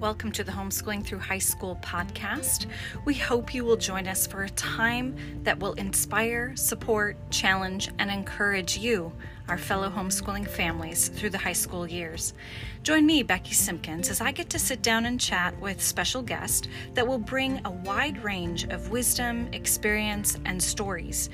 Welcome 0.00 0.30
to 0.32 0.44
the 0.44 0.52
Homeschooling 0.52 1.06
Through 1.06 1.20
High 1.20 1.38
School 1.38 1.78
podcast. 1.80 2.66
We 3.06 3.14
hope 3.14 3.54
you 3.54 3.64
will 3.64 3.78
join 3.78 4.06
us 4.06 4.26
for 4.26 4.42
a 4.42 4.50
time 4.50 5.16
that 5.42 5.58
will 5.58 5.72
inspire, 5.72 6.54
support, 6.54 7.16
challenge, 7.30 7.90
and 7.98 8.10
encourage 8.10 8.76
you, 8.76 9.10
our 9.48 9.56
fellow 9.56 9.88
homeschooling 9.88 10.46
families, 10.46 11.08
through 11.08 11.30
the 11.30 11.38
high 11.38 11.54
school 11.54 11.88
years. 11.88 12.34
Join 12.82 13.06
me, 13.06 13.22
Becky 13.22 13.54
Simkins, 13.54 14.10
as 14.10 14.20
I 14.20 14.32
get 14.32 14.50
to 14.50 14.58
sit 14.58 14.82
down 14.82 15.06
and 15.06 15.18
chat 15.18 15.58
with 15.62 15.82
special 15.82 16.20
guests 16.20 16.68
that 16.92 17.06
will 17.06 17.18
bring 17.18 17.62
a 17.64 17.70
wide 17.70 18.22
range 18.22 18.64
of 18.64 18.90
wisdom, 18.90 19.48
experience, 19.54 20.38
and 20.44 20.62
stories 20.62 21.30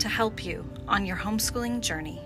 to 0.00 0.08
help 0.10 0.44
you 0.44 0.70
on 0.86 1.06
your 1.06 1.16
homeschooling 1.16 1.80
journey. 1.80 2.20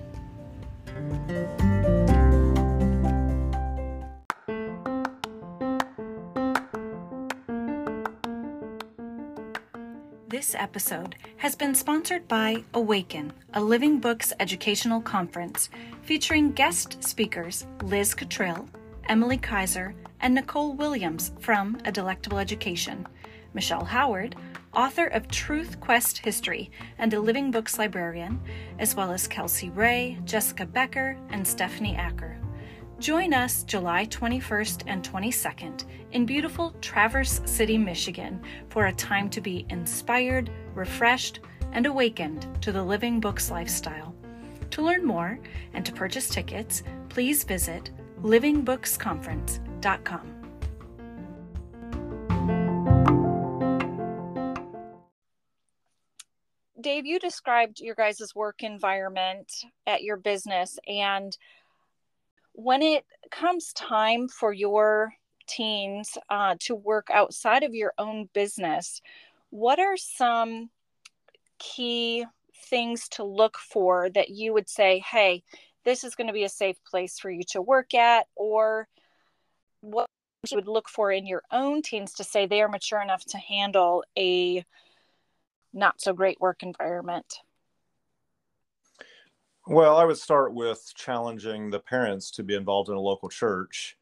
This 10.46 10.54
episode 10.54 11.16
has 11.38 11.56
been 11.56 11.74
sponsored 11.74 12.28
by 12.28 12.62
Awaken, 12.72 13.32
a 13.54 13.60
Living 13.60 13.98
Books 13.98 14.32
educational 14.38 15.00
conference 15.00 15.70
featuring 16.02 16.52
guest 16.52 17.02
speakers 17.02 17.66
Liz 17.82 18.14
Cottrill, 18.14 18.68
Emily 19.08 19.38
Kiser, 19.38 19.92
and 20.20 20.36
Nicole 20.36 20.74
Williams 20.74 21.32
from 21.40 21.76
A 21.84 21.90
Delectable 21.90 22.38
Education, 22.38 23.08
Michelle 23.54 23.86
Howard, 23.86 24.36
author 24.72 25.06
of 25.06 25.26
Truth 25.26 25.80
Quest 25.80 26.18
History 26.18 26.70
and 26.98 27.12
a 27.12 27.18
Living 27.18 27.50
Books 27.50 27.76
librarian, 27.76 28.40
as 28.78 28.94
well 28.94 29.10
as 29.10 29.26
Kelsey 29.26 29.70
Ray, 29.70 30.16
Jessica 30.24 30.64
Becker, 30.64 31.18
and 31.30 31.44
Stephanie 31.44 31.96
Acker. 31.96 32.38
Join 32.98 33.34
us 33.34 33.62
July 33.64 34.06
21st 34.06 34.84
and 34.86 35.04
22nd 35.04 35.84
in 36.12 36.24
beautiful 36.24 36.74
Traverse 36.80 37.42
City, 37.44 37.76
Michigan 37.76 38.40
for 38.70 38.86
a 38.86 38.92
time 38.92 39.28
to 39.30 39.40
be 39.42 39.66
inspired, 39.68 40.50
refreshed, 40.74 41.40
and 41.72 41.84
awakened 41.84 42.46
to 42.62 42.72
the 42.72 42.82
Living 42.82 43.20
Books 43.20 43.50
lifestyle. 43.50 44.14
To 44.70 44.80
learn 44.80 45.04
more 45.04 45.38
and 45.74 45.84
to 45.84 45.92
purchase 45.92 46.30
tickets, 46.30 46.82
please 47.10 47.44
visit 47.44 47.90
livingbooksconference.com. 48.22 50.32
Dave, 56.80 57.04
you 57.04 57.18
described 57.18 57.80
your 57.80 57.94
guys' 57.94 58.32
work 58.34 58.62
environment 58.62 59.52
at 59.86 60.02
your 60.02 60.16
business 60.16 60.78
and 60.86 61.36
when 62.56 62.80
it 62.80 63.04
comes 63.30 63.72
time 63.74 64.28
for 64.28 64.50
your 64.50 65.12
teens 65.46 66.16
uh, 66.30 66.56
to 66.60 66.74
work 66.74 67.08
outside 67.12 67.62
of 67.62 67.74
your 67.74 67.92
own 67.98 68.30
business, 68.32 69.02
what 69.50 69.78
are 69.78 69.98
some 69.98 70.70
key 71.58 72.24
things 72.68 73.08
to 73.10 73.24
look 73.24 73.58
for 73.58 74.08
that 74.10 74.30
you 74.30 74.54
would 74.54 74.70
say, 74.70 75.00
hey, 75.00 75.42
this 75.84 76.02
is 76.02 76.14
going 76.14 76.28
to 76.28 76.32
be 76.32 76.44
a 76.44 76.48
safe 76.48 76.82
place 76.84 77.18
for 77.18 77.30
you 77.30 77.42
to 77.50 77.60
work 77.60 77.92
at? 77.92 78.26
Or 78.34 78.88
what 79.82 80.06
you 80.50 80.56
would 80.56 80.66
look 80.66 80.88
for 80.88 81.12
in 81.12 81.26
your 81.26 81.42
own 81.52 81.82
teens 81.82 82.14
to 82.14 82.24
say 82.24 82.46
they 82.46 82.62
are 82.62 82.68
mature 82.68 83.02
enough 83.02 83.24
to 83.26 83.38
handle 83.38 84.02
a 84.18 84.64
not 85.74 86.00
so 86.00 86.14
great 86.14 86.40
work 86.40 86.62
environment? 86.62 87.40
Well, 89.66 89.96
I 89.96 90.04
would 90.04 90.18
start 90.18 90.54
with 90.54 90.92
challenging 90.94 91.70
the 91.70 91.80
parents 91.80 92.30
to 92.32 92.44
be 92.44 92.54
involved 92.54 92.88
in 92.88 92.94
a 92.94 93.00
local 93.00 93.28
church 93.28 93.96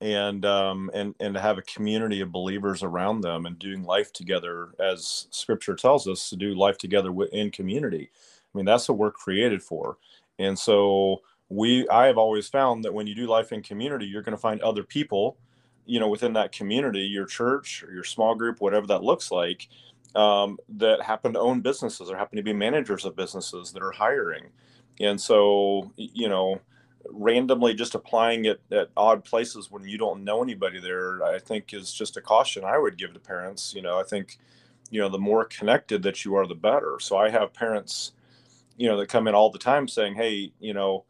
and 0.00 0.46
um, 0.46 0.90
and 0.94 1.14
and 1.20 1.34
to 1.34 1.40
have 1.40 1.58
a 1.58 1.62
community 1.62 2.20
of 2.22 2.32
believers 2.32 2.82
around 2.82 3.20
them 3.20 3.44
and 3.44 3.58
doing 3.58 3.84
life 3.84 4.12
together 4.14 4.70
as 4.80 5.26
scripture 5.30 5.74
tells 5.74 6.08
us 6.08 6.30
to 6.30 6.36
do 6.36 6.54
life 6.54 6.78
together 6.78 7.12
in 7.32 7.50
community. 7.50 8.10
I 8.54 8.56
mean, 8.56 8.64
that's 8.64 8.88
what 8.88 8.96
we're 8.96 9.10
created 9.12 9.62
for. 9.62 9.98
And 10.38 10.58
so 10.58 11.20
we 11.50 11.86
I 11.90 12.06
have 12.06 12.16
always 12.16 12.48
found 12.48 12.82
that 12.84 12.94
when 12.94 13.06
you 13.06 13.14
do 13.14 13.26
life 13.26 13.52
in 13.52 13.62
community, 13.62 14.06
you're 14.06 14.22
going 14.22 14.36
to 14.36 14.40
find 14.40 14.62
other 14.62 14.84
people, 14.84 15.36
you 15.84 16.00
know, 16.00 16.08
within 16.08 16.32
that 16.32 16.52
community, 16.52 17.00
your 17.00 17.26
church 17.26 17.84
or 17.86 17.92
your 17.92 18.04
small 18.04 18.34
group, 18.34 18.60
whatever 18.62 18.86
that 18.86 19.02
looks 19.04 19.30
like, 19.30 19.68
um, 20.14 20.56
that 20.78 21.02
happen 21.02 21.34
to 21.34 21.40
own 21.40 21.60
businesses 21.60 22.08
or 22.10 22.16
happen 22.16 22.36
to 22.38 22.42
be 22.42 22.54
managers 22.54 23.04
of 23.04 23.16
businesses 23.16 23.70
that 23.72 23.82
are 23.82 23.92
hiring 23.92 24.44
and 25.00 25.20
so 25.20 25.90
you 25.96 26.28
know 26.28 26.60
randomly 27.08 27.74
just 27.74 27.94
applying 27.94 28.44
it 28.44 28.60
at 28.70 28.90
odd 28.96 29.24
places 29.24 29.70
when 29.70 29.82
you 29.82 29.98
don't 29.98 30.22
know 30.22 30.42
anybody 30.42 30.78
there 30.78 31.22
i 31.24 31.38
think 31.38 31.72
is 31.72 31.92
just 31.92 32.16
a 32.16 32.20
caution 32.20 32.64
i 32.64 32.78
would 32.78 32.96
give 32.98 33.12
to 33.12 33.20
parents. 33.20 33.74
You 33.74 33.82
know 33.82 33.98
i 33.98 34.04
think 34.04 34.38
you 34.90 35.00
know 35.00 35.08
the 35.08 35.18
more 35.18 35.44
connected 35.44 36.02
that 36.02 36.24
you 36.24 36.34
are 36.34 36.46
the 36.46 36.54
better. 36.54 36.98
So 37.00 37.16
i 37.16 37.30
have 37.30 37.52
parents 37.52 38.12
you 38.76 38.88
know 38.88 38.98
that 38.98 39.08
come 39.08 39.26
in 39.26 39.34
all 39.34 39.50
the 39.50 39.58
time 39.58 39.88
saying 39.88 40.14
hey 40.14 40.52
you 40.60 40.74
know 40.74 41.04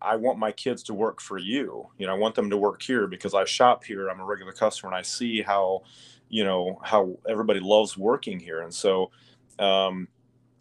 i 0.00 0.16
want 0.16 0.38
my 0.38 0.52
kids 0.52 0.82
to 0.84 0.94
work 0.94 1.20
for 1.20 1.38
you. 1.38 1.88
You 1.98 2.06
know 2.06 2.14
i 2.14 2.18
want 2.18 2.34
them 2.34 2.50
to 2.50 2.56
work 2.56 2.82
here 2.82 3.06
because 3.06 3.34
i 3.34 3.44
shop 3.44 3.84
here. 3.84 4.08
I'm 4.08 4.20
a 4.20 4.24
regular 4.24 4.52
customer 4.52 4.92
and 4.92 4.98
i 4.98 5.02
see 5.02 5.42
how 5.42 5.82
you 6.28 6.44
know 6.44 6.80
how 6.82 7.18
everybody 7.28 7.60
loves 7.60 7.98
working 7.98 8.38
here. 8.38 8.62
And 8.62 8.72
so 8.72 9.10
um, 9.58 10.08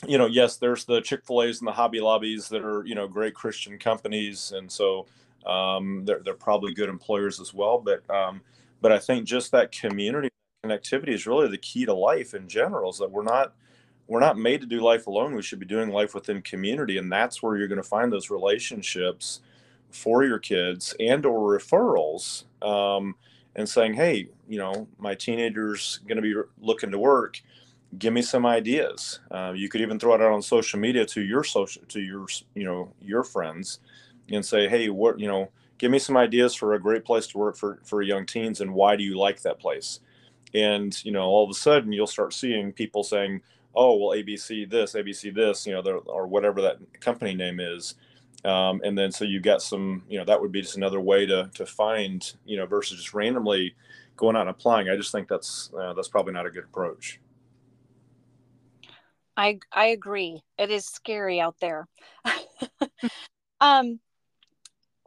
you 0.08 0.18
know, 0.18 0.26
yes, 0.26 0.58
there's 0.58 0.86
the 0.86 1.02
Chick 1.02 1.26
Fil 1.26 1.44
A's 1.44 1.60
and 1.60 1.68
the 1.68 1.74
Hobby 1.74 2.00
Lobbies 2.00 2.50
that 2.50 2.64
are 2.64 2.84
you 2.86 2.96
know 2.96 3.08
great 3.08 3.34
Christian 3.34 3.78
companies, 3.78 4.52
and 4.56 4.72
so 4.72 5.06
um, 5.46 6.04
they're 6.06 6.22
they're 6.24 6.34
probably 6.34 6.74
good 6.74 6.90
employers 6.90 7.40
as 7.40 7.54
well. 7.54 7.78
But 7.78 8.10
um, 8.10 8.42
but 8.82 8.92
I 8.92 9.00
think 9.00 9.26
just 9.26 9.52
that 9.52 9.72
community 9.72 10.30
connectivity 10.66 11.10
is 11.10 11.28
really 11.28 11.48
the 11.48 11.58
key 11.58 11.86
to 11.86 11.94
life 11.94 12.34
in 12.34 12.48
general. 12.48 12.90
Is 12.90 12.98
that 12.98 13.12
we're 13.12 13.24
not 13.24 13.54
we're 14.08 14.20
not 14.20 14.38
made 14.38 14.62
to 14.62 14.68
do 14.68 14.82
life 14.82 15.08
alone. 15.08 15.36
We 15.36 15.42
should 15.42 15.60
be 15.60 15.66
doing 15.66 15.90
life 15.90 16.16
within 16.16 16.42
community, 16.42 16.98
and 16.98 17.12
that's 17.12 17.44
where 17.44 17.58
you're 17.58 17.68
going 17.68 17.82
to 17.82 17.88
find 17.88 18.12
those 18.12 18.30
relationships 18.30 19.42
for 19.92 20.24
your 20.24 20.40
kids 20.40 20.96
and 21.00 21.26
or 21.26 21.58
referrals. 21.58 22.46
Um, 22.62 23.16
and 23.56 23.68
saying, 23.68 23.94
hey, 23.94 24.30
you 24.48 24.58
know, 24.58 24.88
my 24.98 25.14
teenager's 25.14 26.00
going 26.08 26.16
to 26.16 26.22
be 26.22 26.34
looking 26.62 26.90
to 26.92 26.98
work 26.98 27.42
give 27.98 28.14
me 28.14 28.22
some 28.22 28.46
ideas. 28.46 29.20
Uh, 29.30 29.54
you 29.56 29.70
could 29.70 29.82
even 29.82 30.00
throw 30.00 30.14
it 30.16 30.22
out 30.22 30.32
on 30.32 30.42
social 30.42 30.80
media 30.80 31.06
to 31.06 31.22
your 31.22 31.44
social 31.44 31.82
to 31.90 32.00
your 32.00 32.28
you 32.56 32.64
know 32.64 32.94
your 33.02 33.24
friends, 33.24 33.80
and 34.32 34.46
say, 34.46 34.68
hey, 34.68 34.90
what 34.90 35.20
you 35.20 35.28
know, 35.28 35.50
give 35.78 35.92
me 35.92 36.00
some 36.00 36.18
ideas 36.18 36.56
for 36.56 36.74
a 36.74 36.80
great 36.80 37.06
place 37.06 37.28
to 37.28 37.38
work 37.38 37.58
for 37.58 37.80
for 37.84 38.02
young 38.02 38.26
teens, 38.26 38.62
and 38.62 38.74
why 38.74 38.96
do 38.96 39.04
you 39.04 39.18
like 39.18 39.42
that 39.42 39.60
place? 39.60 40.00
And 40.54 40.98
you 41.04 41.12
know, 41.12 41.24
all 41.24 41.44
of 41.44 41.50
a 41.50 41.54
sudden, 41.54 41.92
you'll 41.92 42.08
start 42.08 42.34
seeing 42.34 42.74
people 42.74 43.04
saying, 43.04 43.42
oh, 43.76 43.96
well, 43.96 44.18
ABC 44.18 44.70
this, 44.70 44.94
ABC 44.94 45.34
this, 45.34 45.66
you 45.66 45.74
know, 45.74 45.82
or 46.08 46.28
whatever 46.28 46.62
that 46.62 46.78
company 47.00 47.34
name 47.34 47.60
is. 47.60 47.96
Um, 48.44 48.82
and 48.84 48.98
then 48.98 49.12
so 49.12 49.24
you've 49.24 49.44
got 49.44 49.62
some, 49.62 50.04
you 50.10 50.18
know, 50.18 50.26
that 50.26 50.42
would 50.42 50.52
be 50.52 50.62
just 50.62 50.78
another 50.78 51.00
way 51.00 51.26
to 51.28 51.50
to 51.54 51.66
find, 51.66 52.34
you 52.46 52.58
know, 52.58 52.66
versus 52.66 52.98
just 52.98 53.14
randomly 53.14 53.76
going 54.18 54.36
out 54.36 54.42
and 54.42 54.50
applying. 54.50 54.90
I 54.90 54.96
just 54.96 55.12
think 55.12 55.28
that's 55.28 55.72
uh, 55.80 55.94
that's 55.94 56.08
probably 56.08 56.34
not 56.34 56.48
a 56.48 56.52
good 56.52 56.64
approach. 56.64 57.20
I 59.38 59.60
I 59.72 59.88
agree. 59.88 60.42
It 60.58 60.70
is 60.72 60.86
scary 60.86 61.40
out 61.40 61.56
there. 61.60 61.88
um 63.62 64.00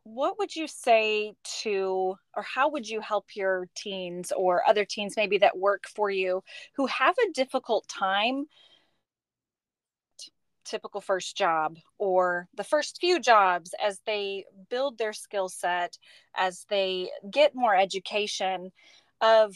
what 0.05 0.39
would 0.39 0.55
you 0.55 0.69
say 0.69 1.35
to 1.63 2.17
or 2.37 2.43
how 2.43 2.69
would 2.69 2.87
you 2.89 3.01
help 3.01 3.35
your 3.35 3.69
teens 3.75 4.33
or 4.37 4.63
other 4.69 4.85
teens 4.85 5.15
maybe 5.17 5.39
that 5.39 5.57
work 5.59 5.85
for 5.89 6.11
you 6.11 6.43
who 6.75 6.87
have 6.87 7.17
a 7.19 7.33
difficult 7.33 7.89
time 7.89 8.47
typical 10.65 11.01
first 11.01 11.37
job 11.37 11.77
or 11.99 12.49
the 12.57 12.65
first 12.65 12.99
few 13.01 13.21
jobs 13.21 13.75
as 13.83 14.01
they 14.07 14.45
build 14.71 14.99
their 14.99 15.13
skill 15.13 15.49
set 15.49 15.99
as 16.37 16.65
they 16.71 17.11
get 17.31 17.55
more 17.55 17.77
education 17.77 18.73
of 19.21 19.55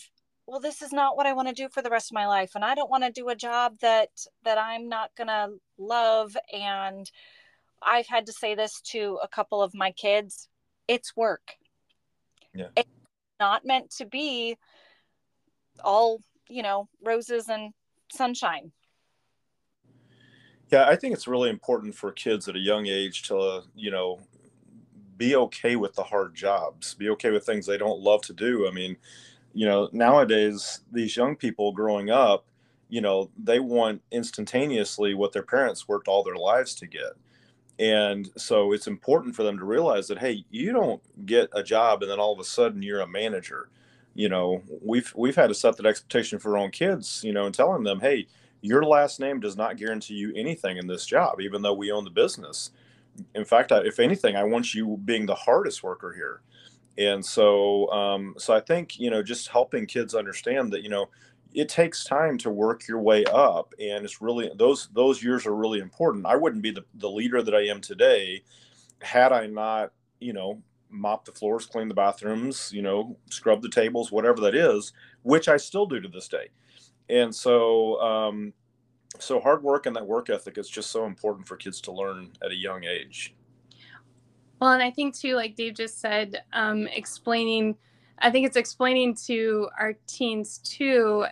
well 0.49 0.61
this 0.61 0.83
is 0.83 0.93
not 0.93 1.17
what 1.17 1.27
i 1.27 1.33
want 1.33 1.47
to 1.47 1.55
do 1.55 1.69
for 1.69 1.83
the 1.83 1.91
rest 1.91 2.11
of 2.11 2.15
my 2.15 2.27
life 2.27 2.53
and 2.55 2.65
i 2.65 2.75
don't 2.75 2.91
want 2.91 3.05
to 3.05 3.13
do 3.13 3.29
a 3.29 3.37
job 3.37 3.79
that 3.81 4.09
that 4.45 4.59
i'm 4.59 4.89
not 4.89 5.11
going 5.17 5.29
to 5.29 5.51
love 5.79 6.37
and 6.53 7.11
i've 7.83 8.07
had 8.07 8.27
to 8.27 8.33
say 8.33 8.55
this 8.55 8.81
to 8.81 9.19
a 9.23 9.29
couple 9.29 9.63
of 9.63 9.75
my 9.75 9.91
kids 9.93 10.49
it's 10.89 11.15
work. 11.15 11.55
Yeah. 12.55 12.69
It's 12.75 12.89
not 13.39 13.65
meant 13.65 13.91
to 13.99 14.07
be 14.07 14.57
all 15.85 16.21
you 16.49 16.63
know 16.63 16.89
roses 17.05 17.49
and 17.49 17.73
sunshine. 18.11 18.73
Yeah 20.73 20.87
i 20.89 20.97
think 20.97 21.15
it's 21.15 21.29
really 21.29 21.51
important 21.51 21.95
for 21.95 22.11
kids 22.11 22.49
at 22.49 22.57
a 22.57 22.59
young 22.59 22.87
age 22.87 23.23
to 23.29 23.63
you 23.77 23.91
know 23.91 24.21
be 25.17 25.37
okay 25.37 25.77
with 25.77 25.95
the 25.95 26.03
hard 26.03 26.35
jobs 26.35 26.95
be 26.95 27.11
okay 27.11 27.31
with 27.31 27.45
things 27.45 27.67
they 27.67 27.79
don't 27.79 28.01
love 28.01 28.23
to 28.23 28.33
do. 28.33 28.67
I 28.67 28.73
mean 28.73 28.97
you 29.59 29.67
know 29.67 29.89
nowadays 29.91 30.83
these 30.93 31.17
young 31.17 31.35
people 31.35 31.73
growing 31.73 32.11
up 32.11 32.47
you 32.89 33.01
know 33.01 33.29
they 33.43 33.59
want 33.59 34.01
instantaneously 34.13 35.15
what 35.15 35.33
their 35.33 35.43
parents 35.43 35.89
worked 35.89 36.07
all 36.07 36.23
their 36.23 36.37
lives 36.37 36.77
to 36.77 36.87
get. 36.87 37.13
And 37.81 38.29
so 38.37 38.73
it's 38.73 38.87
important 38.87 39.35
for 39.35 39.43
them 39.43 39.59
to 39.59 39.65
realize 39.65 40.07
that 40.07 40.21
hey 40.21 40.45
you 40.51 40.71
don't 40.71 41.03
get 41.27 41.49
a 41.53 41.65
job 41.65 42.03
and 42.03 42.11
then 42.11 42.21
all 42.21 42.33
of 42.33 42.39
a 42.39 42.45
sudden 42.45 42.83
you're 42.83 43.01
a 43.01 43.09
manager. 43.09 43.69
You 44.15 44.29
know 44.29 44.63
we've 44.81 45.13
we've 45.17 45.35
had 45.35 45.49
to 45.49 45.55
set 45.57 45.77
that 45.77 45.87
expectation 45.87 46.39
for 46.39 46.53
our 46.53 46.63
own 46.63 46.71
kids 46.71 47.23
you 47.25 47.33
know 47.33 47.47
and 47.47 47.55
telling 47.55 47.83
them 47.83 47.99
hey 47.99 48.29
your 48.61 48.85
last 48.85 49.19
name 49.19 49.41
does 49.41 49.57
not 49.57 49.77
guarantee 49.77 50.15
you 50.15 50.33
anything 50.37 50.77
in 50.77 50.87
this 50.87 51.05
job 51.05 51.41
even 51.41 51.63
though 51.63 51.75
we 51.75 51.91
own 51.91 52.05
the 52.05 52.11
business. 52.11 52.71
In 53.35 53.45
fact 53.45 53.73
if 53.73 53.99
anything 53.99 54.37
i 54.37 54.45
want 54.45 54.73
you 54.73 55.01
being 55.05 55.27
the 55.27 55.35
hardest 55.35 55.83
worker 55.83 56.13
here 56.13 56.43
and 56.99 57.25
so 57.25 57.91
um, 57.91 58.35
so 58.37 58.55
i 58.55 58.61
think 58.61 58.99
you 58.99 59.11
know 59.11 59.23
just 59.23 59.49
helping 59.49 59.87
kids 59.87 60.15
understand 60.15 60.73
that 60.73 60.83
you 60.83 60.89
know 60.89 61.09
it 61.55 61.69
takes 61.69 62.05
time 62.05 62.37
to 62.37 62.51
work 62.51 62.87
your 62.87 63.01
way 63.01 63.25
up 63.25 63.73
and 63.81 64.05
it's 64.05 64.21
really 64.21 64.51
those 64.57 64.89
those 64.93 65.23
years 65.23 65.47
are 65.47 65.55
really 65.55 65.81
important. 65.81 66.27
I 66.27 66.37
wouldn't 66.37 66.63
be 66.63 66.71
the, 66.71 66.85
the 66.95 67.09
leader 67.11 67.43
that 67.43 67.55
i 67.55 67.67
am 67.67 67.81
today 67.81 68.43
had 69.01 69.33
i 69.33 69.47
not 69.47 69.93
you 70.21 70.33
know 70.33 70.61
mop 70.91 71.25
the 71.25 71.33
floors 71.33 71.67
clean 71.67 71.89
the 71.89 71.95
bathrooms 71.95 72.71
you 72.73 72.83
know 72.83 73.17
scrub 73.31 73.63
the 73.63 73.69
tables 73.69 74.11
whatever 74.11 74.41
that 74.41 74.55
is 74.55 74.93
which 75.23 75.49
i 75.49 75.57
still 75.57 75.87
do 75.87 76.01
to 76.01 76.09
this 76.09 76.29
day. 76.29 76.49
And 77.11 77.35
so 77.35 78.01
um, 78.03 78.53
so 79.19 79.41
hard 79.41 79.63
work 79.63 79.87
and 79.87 79.97
that 79.97 80.07
work 80.07 80.29
ethic 80.31 80.59
is 80.59 80.69
just 80.69 80.91
so 80.91 81.07
important 81.07 81.49
for 81.49 81.57
kids 81.57 81.81
to 81.83 81.93
learn 81.93 82.31
at 82.45 82.51
a 82.51 82.55
young 82.55 82.85
age 82.85 83.35
well 84.61 84.73
and 84.73 84.83
i 84.83 84.91
think 84.91 85.15
too 85.17 85.35
like 85.35 85.57
dave 85.57 85.75
just 85.75 86.01
said 86.01 86.43
um, 86.53 86.87
explaining 86.89 87.77
i 88.19 88.31
think 88.31 88.47
it's 88.47 88.57
explaining 88.57 89.15
to 89.15 89.69
our 89.79 89.95
teens 90.07 90.59
too 90.59 91.25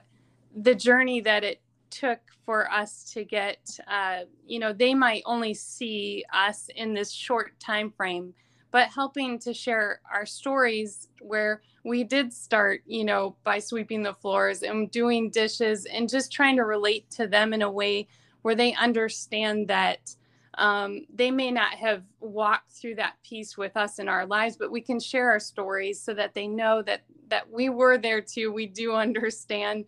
the 0.57 0.75
journey 0.75 1.21
that 1.21 1.45
it 1.45 1.61
took 1.91 2.21
for 2.45 2.71
us 2.71 3.11
to 3.13 3.25
get 3.25 3.79
uh, 3.89 4.21
you 4.47 4.59
know 4.59 4.73
they 4.73 4.95
might 4.95 5.23
only 5.27 5.55
see 5.55 6.25
us 6.33 6.69
in 6.77 6.95
this 6.95 7.11
short 7.11 7.59
time 7.59 7.91
frame 7.91 8.33
but 8.71 8.89
helping 8.89 9.39
to 9.39 9.55
share 9.55 10.01
our 10.13 10.27
stories 10.27 11.09
where 11.21 11.63
we 11.87 12.03
did 12.05 12.33
start, 12.33 12.83
you 12.85 13.05
know, 13.05 13.37
by 13.45 13.59
sweeping 13.59 14.03
the 14.03 14.13
floors 14.13 14.63
and 14.63 14.91
doing 14.91 15.31
dishes 15.31 15.87
and 15.87 16.09
just 16.09 16.33
trying 16.33 16.57
to 16.57 16.65
relate 16.65 17.09
to 17.13 17.27
them 17.27 17.55
in 17.55 17.63
a 17.63 17.71
way 17.71 18.09
where 18.43 18.57
they 18.57 18.75
understand 18.75 19.69
that 19.69 20.15
um, 20.57 21.07
they 21.15 21.31
may 21.31 21.51
not 21.51 21.75
have 21.75 22.03
walked 22.21 22.73
through 22.73 22.97
that 22.97 23.15
piece 23.23 23.57
with 23.57 23.77
us 23.77 23.99
in 23.99 24.09
our 24.09 24.27
lives, 24.27 24.57
but 24.57 24.71
we 24.71 24.81
can 24.81 24.99
share 25.01 25.31
our 25.31 25.41
stories 25.41 26.01
so 26.01 26.15
that 26.15 26.35
they 26.35 26.47
know 26.47 26.83
that 26.83 27.03
that 27.29 27.51
we 27.51 27.69
were 27.69 27.99
there 27.99 28.21
too. 28.21 28.53
We 28.53 28.67
do 28.67 28.93
understand, 28.95 29.85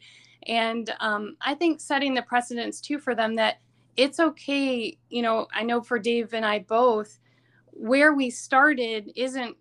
and 0.47 0.95
um, 1.01 1.37
I 1.41 1.55
think 1.55 1.81
setting 1.81 2.15
the 2.15 2.23
precedence 2.23 2.81
too 2.81 2.99
for 2.99 3.15
them 3.15 3.37
that 3.37 3.61
it's 3.97 4.21
okay. 4.21 4.99
You 5.09 5.23
know, 5.23 5.47
I 5.55 5.63
know 5.63 5.81
for 5.81 5.99
Dave 5.99 6.35
and 6.35 6.45
I 6.45 6.61
both 6.61 7.19
where 7.79 8.13
we 8.13 8.29
started 8.29 9.11
isn't 9.15 9.57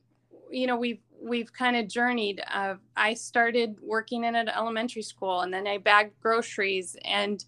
you 0.49 0.65
know 0.65 0.75
we've 0.75 1.01
we've 1.21 1.53
kind 1.53 1.75
of 1.75 1.87
journeyed 1.87 2.41
uh, 2.51 2.73
i 2.95 3.13
started 3.13 3.77
working 3.81 4.23
in 4.23 4.35
an 4.35 4.49
elementary 4.49 5.03
school 5.03 5.41
and 5.41 5.53
then 5.53 5.67
i 5.67 5.77
bagged 5.77 6.13
groceries 6.19 6.95
and 7.05 7.45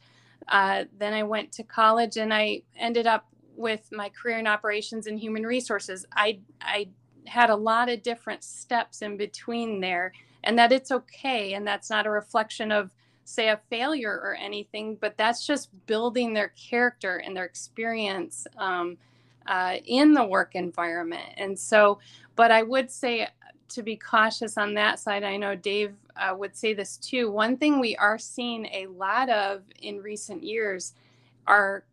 uh, 0.49 0.83
then 0.97 1.13
i 1.13 1.23
went 1.23 1.51
to 1.51 1.63
college 1.63 2.17
and 2.17 2.33
i 2.33 2.61
ended 2.77 3.07
up 3.07 3.25
with 3.59 3.91
my 3.91 4.09
career 4.09 4.39
in 4.39 4.47
operations 4.47 5.07
and 5.07 5.19
human 5.19 5.45
resources 5.45 6.05
i 6.15 6.39
i 6.61 6.87
had 7.27 7.49
a 7.49 7.55
lot 7.55 7.89
of 7.89 8.01
different 8.01 8.43
steps 8.43 9.01
in 9.01 9.17
between 9.17 9.79
there 9.79 10.11
and 10.43 10.57
that 10.57 10.71
it's 10.71 10.91
okay 10.91 11.53
and 11.53 11.67
that's 11.67 11.89
not 11.89 12.07
a 12.07 12.09
reflection 12.09 12.71
of 12.71 12.91
say 13.25 13.49
a 13.49 13.59
failure 13.69 14.13
or 14.23 14.35
anything 14.35 14.95
but 14.99 15.15
that's 15.17 15.45
just 15.45 15.69
building 15.85 16.33
their 16.33 16.49
character 16.49 17.17
and 17.17 17.35
their 17.35 17.45
experience 17.45 18.47
um, 18.57 18.97
uh, 19.49 19.77
in 19.85 20.13
the 20.13 20.23
work 20.23 20.55
environment. 20.55 21.33
And 21.35 21.57
so, 21.57 21.99
but 22.35 22.51
I 22.51 22.63
would 22.63 22.89
say 22.89 23.27
to 23.69 23.83
be 23.83 23.95
cautious 23.95 24.57
on 24.57 24.73
that 24.75 24.99
side. 24.99 25.23
I 25.23 25.37
know 25.37 25.55
Dave 25.55 25.93
uh, 26.15 26.35
would 26.35 26.55
say 26.55 26.73
this 26.73 26.97
too. 26.97 27.31
One 27.31 27.57
thing 27.57 27.79
we 27.79 27.95
are 27.97 28.17
seeing 28.17 28.65
a 28.67 28.87
lot 28.87 29.29
of 29.29 29.63
in 29.81 30.01
recent 30.01 30.43
years 30.43 30.93
are 31.45 31.83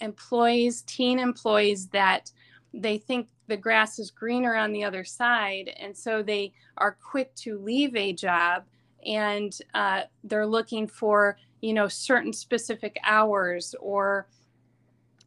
employees, 0.00 0.82
teen 0.82 1.18
employees 1.18 1.88
that 1.88 2.30
they 2.74 2.98
think 2.98 3.28
the 3.46 3.56
grass 3.56 3.98
is 3.98 4.10
greener 4.10 4.54
on 4.54 4.72
the 4.72 4.84
other 4.84 5.04
side. 5.04 5.72
And 5.78 5.96
so 5.96 6.22
they 6.22 6.52
are 6.76 6.96
quick 7.02 7.34
to 7.36 7.58
leave 7.58 7.96
a 7.96 8.12
job 8.12 8.64
and 9.06 9.56
uh, 9.74 10.02
they're 10.24 10.46
looking 10.46 10.86
for, 10.86 11.38
you 11.60 11.72
know, 11.72 11.88
certain 11.88 12.32
specific 12.32 12.98
hours 13.04 13.74
or 13.80 14.26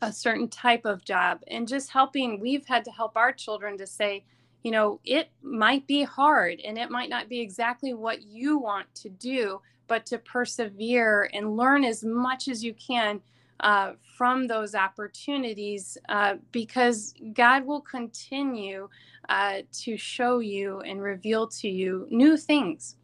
a 0.02 0.12
certain 0.12 0.48
type 0.48 0.86
of 0.86 1.06
job 1.06 1.42
and 1.48 1.68
just 1.68 1.92
helping 1.92 2.40
we've 2.40 2.66
had 2.66 2.84
to 2.84 2.92
help 2.92 3.16
our 3.16 3.32
children 3.32 3.78
to 3.78 3.86
say 3.86 4.24
you 4.64 4.72
know 4.72 5.00
it 5.04 5.30
might 5.44 5.86
be 5.86 6.04
hard 6.04 6.60
and 6.62 6.78
it 6.78 6.90
might 6.90 7.10
not 7.10 7.30
be 7.30 7.40
exactly 7.40 7.94
what 7.94 8.24
you 8.24 8.58
want 8.58 8.88
to 8.96 9.10
do 9.10 9.62
but 9.88 10.06
to 10.06 10.18
persevere 10.18 11.30
and 11.34 11.56
learn 11.56 11.84
as 11.84 12.04
much 12.04 12.48
as 12.48 12.64
you 12.64 12.74
can 12.74 13.22
uh, 13.62 13.94
from 14.18 14.48
those 14.48 14.76
opportunities 14.76 15.98
uh, 16.10 16.36
because 16.52 17.14
God 17.34 17.66
will 17.66 17.82
continue 17.82 18.90
uh, 19.30 19.62
to 19.84 19.98
show 19.98 20.40
you 20.40 20.80
and 20.82 21.02
reveal 21.02 21.48
to 21.48 21.70
you 21.70 22.08
new 22.10 22.38
things. 22.38 22.98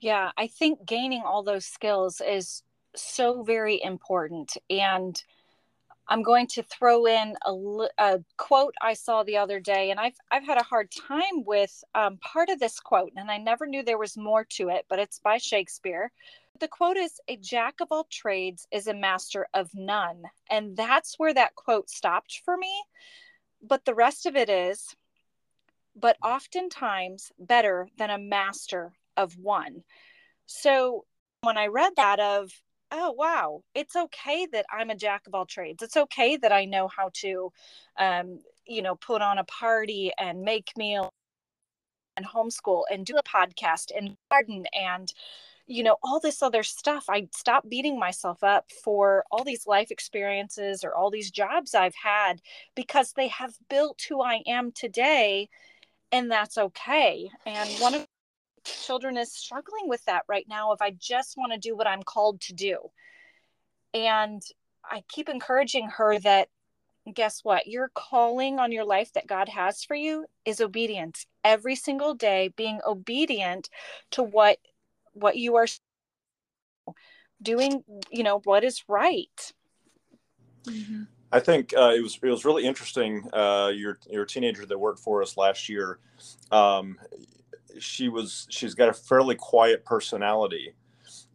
Yeah, 0.00 0.30
I 0.36 0.48
think 0.48 0.84
gaining 0.84 1.22
all 1.22 1.42
those 1.42 1.64
skills 1.64 2.20
is 2.20 2.62
so 2.94 3.42
very 3.42 3.82
important. 3.82 4.56
And 4.68 5.22
I'm 6.08 6.22
going 6.22 6.46
to 6.48 6.62
throw 6.62 7.06
in 7.06 7.36
a, 7.46 7.86
a, 7.98 8.20
quote 8.36 8.74
I 8.82 8.94
saw 8.94 9.22
the 9.22 9.36
other 9.36 9.60
day, 9.60 9.90
and 9.90 10.00
I've 10.00 10.16
I've 10.30 10.44
had 10.44 10.58
a 10.58 10.64
hard 10.64 10.90
time 10.90 11.44
with 11.44 11.82
um, 11.94 12.18
part 12.18 12.48
of 12.48 12.58
this 12.58 12.80
quote, 12.80 13.12
and 13.16 13.30
I 13.30 13.38
never 13.38 13.66
knew 13.66 13.82
there 13.82 13.98
was 13.98 14.16
more 14.16 14.44
to 14.50 14.68
it, 14.68 14.86
but 14.88 14.98
it's 14.98 15.20
by 15.20 15.38
Shakespeare. 15.38 16.10
The 16.60 16.68
quote 16.68 16.96
is 16.96 17.20
"A 17.28 17.36
jack 17.36 17.80
of 17.80 17.88
all 17.90 18.06
trades 18.10 18.66
is 18.70 18.86
a 18.88 18.94
master 18.94 19.46
of 19.54 19.70
none," 19.74 20.24
and 20.50 20.76
that's 20.76 21.18
where 21.18 21.34
that 21.34 21.54
quote 21.54 21.88
stopped 21.88 22.42
for 22.44 22.56
me. 22.56 22.72
But 23.62 23.84
the 23.84 23.94
rest 23.94 24.26
of 24.26 24.36
it 24.36 24.50
is, 24.50 24.94
but 25.94 26.16
oftentimes 26.22 27.32
better 27.38 27.88
than 27.96 28.10
a 28.10 28.18
master 28.18 28.92
of 29.16 29.38
one. 29.38 29.84
So 30.46 31.04
when 31.42 31.56
I 31.56 31.66
read 31.66 31.94
that 31.96 32.20
of 32.20 32.50
oh 32.92 33.12
wow. 33.12 33.62
It's 33.74 33.96
okay 33.96 34.46
that 34.52 34.66
i'm 34.70 34.90
a 34.90 34.96
jack 34.96 35.26
of 35.26 35.34
all 35.34 35.46
trades. 35.46 35.82
It's 35.82 35.96
okay 35.96 36.36
that 36.36 36.52
i 36.52 36.64
know 36.64 36.88
how 36.88 37.10
to 37.14 37.52
um, 37.98 38.40
you 38.66 38.82
know 38.82 38.94
put 38.96 39.22
on 39.22 39.38
a 39.38 39.44
party 39.44 40.12
and 40.18 40.42
make 40.42 40.70
meals 40.76 41.10
and 42.16 42.26
homeschool 42.26 42.82
and 42.90 43.06
do 43.06 43.16
a 43.16 43.22
podcast 43.22 43.90
and 43.96 44.16
garden 44.30 44.66
and 44.74 45.12
you 45.66 45.82
know 45.82 45.96
all 46.02 46.20
this 46.20 46.42
other 46.42 46.62
stuff. 46.62 47.06
I 47.08 47.28
stop 47.32 47.68
beating 47.68 47.98
myself 47.98 48.44
up 48.44 48.70
for 48.84 49.24
all 49.30 49.44
these 49.44 49.66
life 49.66 49.90
experiences 49.90 50.84
or 50.84 50.94
all 50.94 51.10
these 51.10 51.30
jobs 51.30 51.74
i've 51.74 51.94
had 51.94 52.40
because 52.76 53.12
they 53.12 53.28
have 53.28 53.54
built 53.70 54.02
who 54.08 54.22
i 54.22 54.42
am 54.46 54.72
today 54.72 55.48
and 56.12 56.30
that's 56.30 56.58
okay. 56.58 57.30
And 57.46 57.68
one 57.80 57.94
of 57.94 58.06
children 58.64 59.16
is 59.16 59.32
struggling 59.32 59.88
with 59.88 60.04
that 60.04 60.22
right 60.28 60.46
now 60.48 60.72
if 60.72 60.80
I 60.80 60.90
just 60.90 61.36
want 61.36 61.52
to 61.52 61.58
do 61.58 61.76
what 61.76 61.86
I'm 61.86 62.02
called 62.02 62.40
to 62.42 62.54
do. 62.54 62.78
And 63.94 64.42
I 64.84 65.02
keep 65.08 65.28
encouraging 65.28 65.88
her 65.90 66.18
that 66.20 66.48
guess 67.12 67.40
what? 67.42 67.66
Your 67.66 67.90
calling 67.94 68.58
on 68.58 68.72
your 68.72 68.84
life 68.84 69.12
that 69.14 69.26
God 69.26 69.48
has 69.48 69.82
for 69.82 69.96
you 69.96 70.26
is 70.44 70.60
obedience. 70.60 71.26
Every 71.44 71.74
single 71.74 72.14
day 72.14 72.52
being 72.56 72.80
obedient 72.86 73.68
to 74.12 74.22
what 74.22 74.58
what 75.14 75.36
you 75.36 75.56
are 75.56 75.66
doing, 77.42 77.82
you 78.10 78.22
know, 78.22 78.40
what 78.44 78.64
is 78.64 78.84
right. 78.88 79.52
Mm-hmm. 80.64 81.02
I 81.32 81.40
think 81.40 81.74
uh, 81.76 81.92
it 81.96 82.02
was 82.02 82.18
it 82.22 82.28
was 82.28 82.44
really 82.44 82.64
interesting. 82.64 83.28
Uh, 83.32 83.72
your 83.74 83.98
your 84.08 84.24
teenager 84.24 84.66
that 84.66 84.78
worked 84.78 85.00
for 85.00 85.22
us 85.22 85.36
last 85.36 85.68
year, 85.68 85.98
um, 86.50 86.98
she 87.80 88.08
was 88.08 88.46
she's 88.50 88.74
got 88.74 88.88
a 88.88 88.92
fairly 88.92 89.34
quiet 89.34 89.84
personality. 89.84 90.74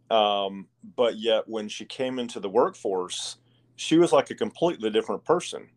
Um, 0.09 0.67
but 0.95 1.17
yet 1.17 1.47
when 1.47 1.67
she 1.67 1.83
came 1.83 2.17
into 2.17 2.39
the 2.39 2.49
workforce 2.49 3.37
she 3.75 3.97
was 3.97 4.13
like 4.13 4.29
a 4.31 4.35
completely 4.35 4.89
different 4.89 5.23
person 5.23 5.67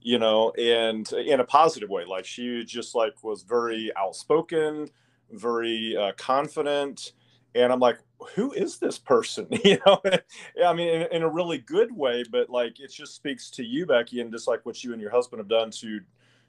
you 0.00 0.18
know 0.18 0.50
and 0.52 1.12
in 1.12 1.40
a 1.40 1.44
positive 1.44 1.88
way. 1.88 2.04
Like 2.04 2.24
she 2.24 2.64
just 2.64 2.94
like 2.94 3.22
was 3.22 3.42
very 3.42 3.90
outspoken 3.96 4.88
very 5.30 5.96
uh, 5.96 6.12
confident. 6.16 7.12
And 7.54 7.72
i'm 7.72 7.80
like 7.80 7.98
who 8.34 8.52
is 8.52 8.78
this 8.78 8.98
person? 8.98 9.48
You 9.64 9.78
know? 9.84 10.00
I 10.64 10.72
mean 10.72 10.88
in, 10.88 11.02
in, 11.10 11.22
a 11.22 11.28
really 11.28 11.58
good 11.58 11.94
way 11.94 12.24
but 12.30 12.50
like 12.50 12.80
it 12.80 12.92
just 12.92 13.14
speaks 13.14 13.50
to 13.50 13.64
you 13.64 13.86
becky 13.86 14.20
and 14.20 14.32
just 14.32 14.48
like 14.48 14.64
what 14.64 14.82
you 14.82 14.92
and 14.92 15.02
your 15.02 15.10
husband 15.10 15.40
have 15.40 15.48
done 15.48 15.70
to 15.72 16.00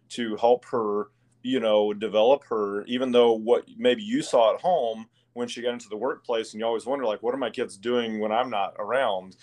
to 0.10 0.36
help 0.38 0.65
her 0.65 1.10
you 1.44 1.60
know 1.60 1.94
develop 1.94 2.44
her 2.46 2.84
even 2.86 3.12
though 3.12 3.34
what 3.34 3.66
maybe 3.78 4.02
you 4.02 4.22
saw 4.22 4.54
at 4.54 4.62
home 4.62 5.06
when 5.34 5.48
she 5.48 5.62
got 5.62 5.74
into 5.74 5.90
the 5.90 5.98
workplace 5.98 6.54
and 6.54 6.60
you 6.60 6.66
always 6.66 6.86
wonder 6.86 7.06
like 7.06 7.22
what 7.22 7.34
are 7.34 7.38
my 7.38 7.50
kids 7.50 7.78
doing 7.78 8.20
when 8.20 8.32
i'm 8.32 8.50
not 8.50 8.74
around 8.80 9.36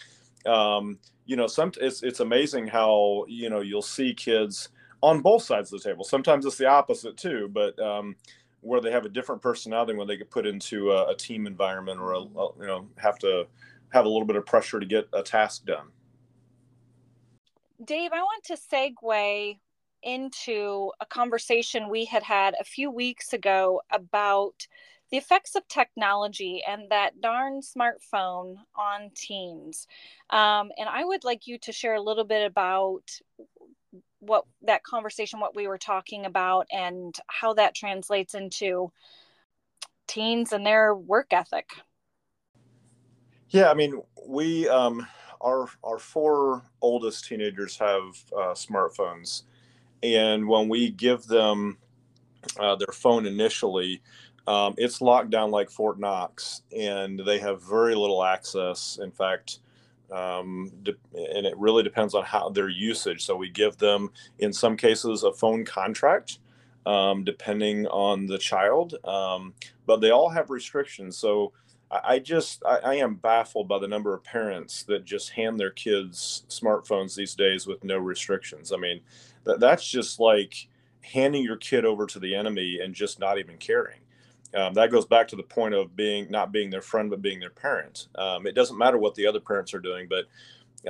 um, 0.46 0.98
you 1.26 1.36
know 1.36 1.46
some 1.46 1.70
it's, 1.80 2.02
it's 2.02 2.20
amazing 2.20 2.66
how 2.66 3.24
you 3.28 3.50
know 3.50 3.60
you'll 3.60 3.82
see 3.82 4.14
kids 4.14 4.70
on 5.02 5.20
both 5.20 5.42
sides 5.42 5.72
of 5.72 5.80
the 5.80 5.88
table 5.88 6.02
sometimes 6.02 6.46
it's 6.46 6.56
the 6.56 6.66
opposite 6.66 7.16
too 7.16 7.48
but 7.52 7.78
um, 7.78 8.16
where 8.62 8.80
they 8.80 8.90
have 8.90 9.04
a 9.04 9.08
different 9.08 9.42
personality 9.42 9.94
when 9.94 10.08
they 10.08 10.16
get 10.16 10.30
put 10.30 10.46
into 10.46 10.90
a, 10.92 11.10
a 11.10 11.14
team 11.14 11.46
environment 11.46 12.00
or 12.00 12.12
a, 12.12 12.18
a, 12.18 12.48
you 12.58 12.66
know 12.66 12.88
have 12.96 13.18
to 13.18 13.46
have 13.92 14.06
a 14.06 14.08
little 14.08 14.26
bit 14.26 14.36
of 14.36 14.46
pressure 14.46 14.80
to 14.80 14.86
get 14.86 15.08
a 15.12 15.22
task 15.22 15.66
done. 15.66 15.88
Dave, 17.84 18.12
I 18.12 18.20
want 18.20 18.44
to 18.44 18.56
segue 18.56 19.58
into 20.02 20.90
a 21.00 21.06
conversation 21.06 21.88
we 21.88 22.04
had 22.04 22.22
had 22.22 22.54
a 22.60 22.64
few 22.64 22.90
weeks 22.90 23.32
ago 23.32 23.80
about 23.92 24.66
the 25.10 25.16
effects 25.16 25.56
of 25.56 25.66
technology 25.66 26.62
and 26.66 26.88
that 26.90 27.20
darn 27.20 27.60
smartphone 27.60 28.56
on 28.76 29.10
teens. 29.14 29.86
Um, 30.30 30.70
and 30.78 30.88
I 30.88 31.04
would 31.04 31.24
like 31.24 31.46
you 31.46 31.58
to 31.58 31.72
share 31.72 31.94
a 31.94 32.02
little 32.02 32.24
bit 32.24 32.46
about 32.46 33.02
what 34.20 34.44
that 34.62 34.84
conversation, 34.84 35.40
what 35.40 35.56
we 35.56 35.66
were 35.66 35.78
talking 35.78 36.26
about, 36.26 36.66
and 36.70 37.14
how 37.26 37.54
that 37.54 37.74
translates 37.74 38.34
into 38.34 38.92
teens 40.06 40.52
and 40.52 40.64
their 40.64 40.94
work 40.94 41.32
ethic. 41.32 41.70
Yeah, 43.48 43.70
I 43.70 43.74
mean, 43.74 44.00
we 44.28 44.68
um, 44.68 45.06
our 45.40 45.68
our 45.82 45.98
four 45.98 46.62
oldest 46.80 47.24
teenagers 47.26 47.76
have 47.78 48.02
uh, 48.36 48.54
smartphones, 48.54 49.42
and 50.02 50.46
when 50.46 50.68
we 50.68 50.90
give 50.90 51.24
them 51.24 51.78
uh, 52.58 52.76
their 52.76 52.92
phone 52.92 53.26
initially, 53.26 54.02
um, 54.46 54.74
it's 54.78 55.00
locked 55.00 55.30
down 55.30 55.50
like 55.50 55.70
Fort 55.70 55.98
Knox, 55.98 56.62
and 56.76 57.20
they 57.20 57.38
have 57.38 57.62
very 57.62 57.94
little 57.94 58.24
access. 58.24 58.98
In 59.00 59.10
fact, 59.10 59.60
um, 60.10 60.72
de- 60.82 60.96
and 61.14 61.46
it 61.46 61.56
really 61.56 61.82
depends 61.82 62.14
on 62.14 62.24
how 62.24 62.48
their 62.48 62.68
usage. 62.68 63.24
So 63.24 63.36
we 63.36 63.48
give 63.48 63.76
them, 63.76 64.10
in 64.38 64.52
some 64.52 64.76
cases, 64.76 65.22
a 65.22 65.32
phone 65.32 65.64
contract, 65.64 66.38
um, 66.86 67.24
depending 67.24 67.86
on 67.88 68.26
the 68.26 68.38
child. 68.38 68.94
Um, 69.04 69.54
but 69.86 70.00
they 70.00 70.10
all 70.10 70.30
have 70.30 70.50
restrictions. 70.50 71.16
So 71.16 71.52
I, 71.90 72.00
I 72.04 72.18
just 72.18 72.62
I, 72.64 72.78
I, 72.78 72.94
am 72.96 73.14
baffled 73.14 73.68
by 73.68 73.78
the 73.78 73.88
number 73.88 74.14
of 74.14 74.24
parents 74.24 74.82
that 74.84 75.04
just 75.04 75.30
hand 75.30 75.60
their 75.60 75.70
kids 75.70 76.44
smartphones 76.48 77.14
these 77.14 77.34
days 77.34 77.66
with 77.66 77.84
no 77.84 77.98
restrictions. 77.98 78.72
I 78.72 78.76
mean, 78.78 79.00
that 79.44 79.60
that's 79.60 79.88
just 79.88 80.20
like 80.20 80.68
handing 81.02 81.42
your 81.42 81.56
kid 81.56 81.84
over 81.84 82.06
to 82.06 82.18
the 82.18 82.34
enemy 82.34 82.80
and 82.82 82.94
just 82.94 83.18
not 83.18 83.38
even 83.38 83.56
caring. 83.56 84.00
Um, 84.54 84.74
that 84.74 84.90
goes 84.90 85.06
back 85.06 85.28
to 85.28 85.36
the 85.36 85.42
point 85.42 85.74
of 85.74 85.94
being 85.94 86.28
not 86.30 86.52
being 86.52 86.70
their 86.70 86.82
friend 86.82 87.08
but 87.08 87.22
being 87.22 87.38
their 87.38 87.50
parent. 87.50 88.08
Um, 88.16 88.46
it 88.46 88.54
doesn't 88.54 88.78
matter 88.78 88.98
what 88.98 89.14
the 89.14 89.26
other 89.26 89.40
parents 89.40 89.72
are 89.74 89.80
doing, 89.80 90.08
but 90.08 90.26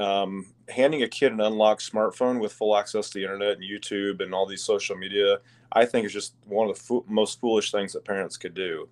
um, 0.01 0.47
handing 0.69 1.03
a 1.03 1.09
kid 1.09 1.33
an 1.33 1.41
unlocked 1.41 1.91
smartphone 1.91 2.41
with 2.41 2.53
full 2.53 2.77
access 2.77 3.11
to 3.11 3.19
the 3.19 3.25
internet 3.25 3.59
and 3.59 3.65
YouTube 3.65 4.23
and 4.23 4.33
all 4.33 4.47
these 4.47 4.63
social 4.63 4.97
media, 4.97 5.39
I 5.73 5.85
think 5.85 6.07
is 6.07 6.13
just 6.13 6.35
one 6.47 6.69
of 6.69 6.77
the 6.77 6.83
fo- 6.83 7.05
most 7.09 7.41
foolish 7.41 7.71
things 7.71 7.93
that 7.93 8.05
parents 8.05 8.37
could 8.37 8.55
do. 8.55 8.89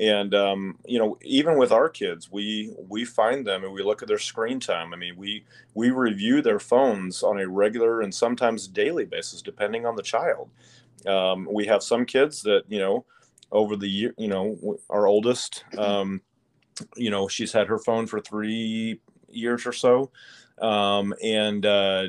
And 0.00 0.34
um, 0.34 0.78
you 0.86 0.98
know, 0.98 1.18
even 1.22 1.58
with 1.58 1.72
our 1.72 1.90
kids, 1.90 2.32
we 2.32 2.72
we 2.88 3.04
find 3.04 3.46
them 3.46 3.64
and 3.64 3.72
we 3.72 3.82
look 3.82 4.00
at 4.00 4.08
their 4.08 4.18
screen 4.18 4.58
time. 4.58 4.94
I 4.94 4.96
mean, 4.96 5.14
we 5.14 5.44
we 5.74 5.90
review 5.90 6.40
their 6.40 6.58
phones 6.58 7.22
on 7.22 7.38
a 7.38 7.46
regular 7.46 8.00
and 8.00 8.14
sometimes 8.14 8.66
daily 8.66 9.04
basis, 9.04 9.42
depending 9.42 9.84
on 9.84 9.96
the 9.96 10.02
child. 10.02 10.48
Um, 11.06 11.46
we 11.52 11.66
have 11.66 11.82
some 11.82 12.06
kids 12.06 12.40
that 12.42 12.62
you 12.68 12.78
know 12.78 13.04
over 13.52 13.76
the 13.76 13.88
year. 13.88 14.14
You 14.16 14.28
know, 14.28 14.78
our 14.88 15.06
oldest, 15.06 15.64
um, 15.78 16.22
you 16.96 17.10
know, 17.10 17.28
she's 17.28 17.52
had 17.52 17.66
her 17.66 17.78
phone 17.78 18.06
for 18.06 18.20
three 18.20 19.00
years 19.28 19.66
or 19.66 19.72
so, 19.72 20.10
um, 20.62 21.12
and 21.22 21.66
uh, 21.66 22.04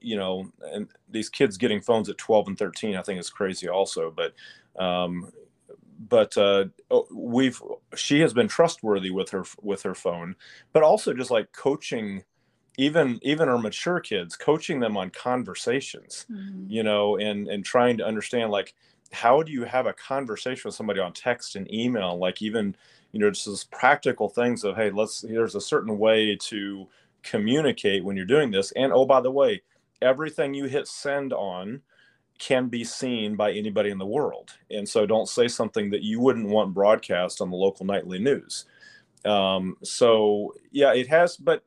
you 0.00 0.16
know, 0.16 0.48
and 0.72 0.86
these 1.08 1.28
kids 1.28 1.56
getting 1.56 1.80
phones 1.80 2.08
at 2.08 2.18
12 2.18 2.48
and 2.48 2.58
13, 2.58 2.94
I 2.94 3.02
think 3.02 3.18
is 3.18 3.30
crazy 3.30 3.68
also. 3.68 4.12
But 4.12 4.32
um, 4.80 5.32
but 6.08 6.36
uh, 6.36 6.66
we've 7.10 7.60
she 7.94 8.20
has 8.20 8.32
been 8.32 8.48
trustworthy 8.48 9.10
with 9.10 9.30
her 9.30 9.44
with 9.60 9.82
her 9.82 9.94
phone, 9.94 10.36
but 10.72 10.82
also 10.82 11.12
just 11.12 11.30
like 11.30 11.52
coaching 11.52 12.24
even 12.78 13.18
even 13.22 13.48
our 13.48 13.58
mature 13.58 14.00
kids 14.00 14.36
coaching 14.36 14.80
them 14.80 14.96
on 14.96 15.10
conversations 15.10 16.26
mm-hmm. 16.30 16.64
you 16.68 16.82
know 16.82 17.16
and 17.18 17.48
and 17.48 17.64
trying 17.64 17.98
to 17.98 18.06
understand 18.06 18.50
like 18.50 18.74
how 19.12 19.42
do 19.42 19.52
you 19.52 19.64
have 19.64 19.86
a 19.86 19.92
conversation 19.92 20.62
with 20.64 20.74
somebody 20.74 20.98
on 20.98 21.12
text 21.12 21.54
and 21.54 21.72
email 21.72 22.16
like 22.16 22.40
even 22.40 22.74
you 23.12 23.20
know 23.20 23.30
just 23.30 23.44
those 23.44 23.64
practical 23.64 24.28
things 24.28 24.64
of 24.64 24.74
hey 24.76 24.90
let's 24.90 25.20
there's 25.20 25.54
a 25.54 25.60
certain 25.60 25.98
way 25.98 26.36
to 26.36 26.88
communicate 27.22 28.04
when 28.04 28.16
you're 28.16 28.24
doing 28.24 28.50
this 28.50 28.72
and 28.72 28.92
oh 28.92 29.04
by 29.04 29.20
the 29.20 29.30
way 29.30 29.60
everything 30.00 30.54
you 30.54 30.64
hit 30.64 30.88
send 30.88 31.32
on 31.32 31.80
can 32.42 32.66
be 32.66 32.82
seen 32.82 33.36
by 33.36 33.52
anybody 33.52 33.90
in 33.90 33.98
the 33.98 34.06
world 34.06 34.50
and 34.70 34.88
so 34.88 35.06
don't 35.06 35.28
say 35.28 35.46
something 35.46 35.90
that 35.90 36.02
you 36.02 36.18
wouldn't 36.18 36.48
want 36.48 36.74
broadcast 36.74 37.40
on 37.40 37.50
the 37.50 37.56
local 37.56 37.86
nightly 37.86 38.18
news 38.18 38.64
um, 39.24 39.76
so 39.82 40.52
yeah 40.72 40.92
it 40.92 41.06
has 41.06 41.36
but 41.36 41.62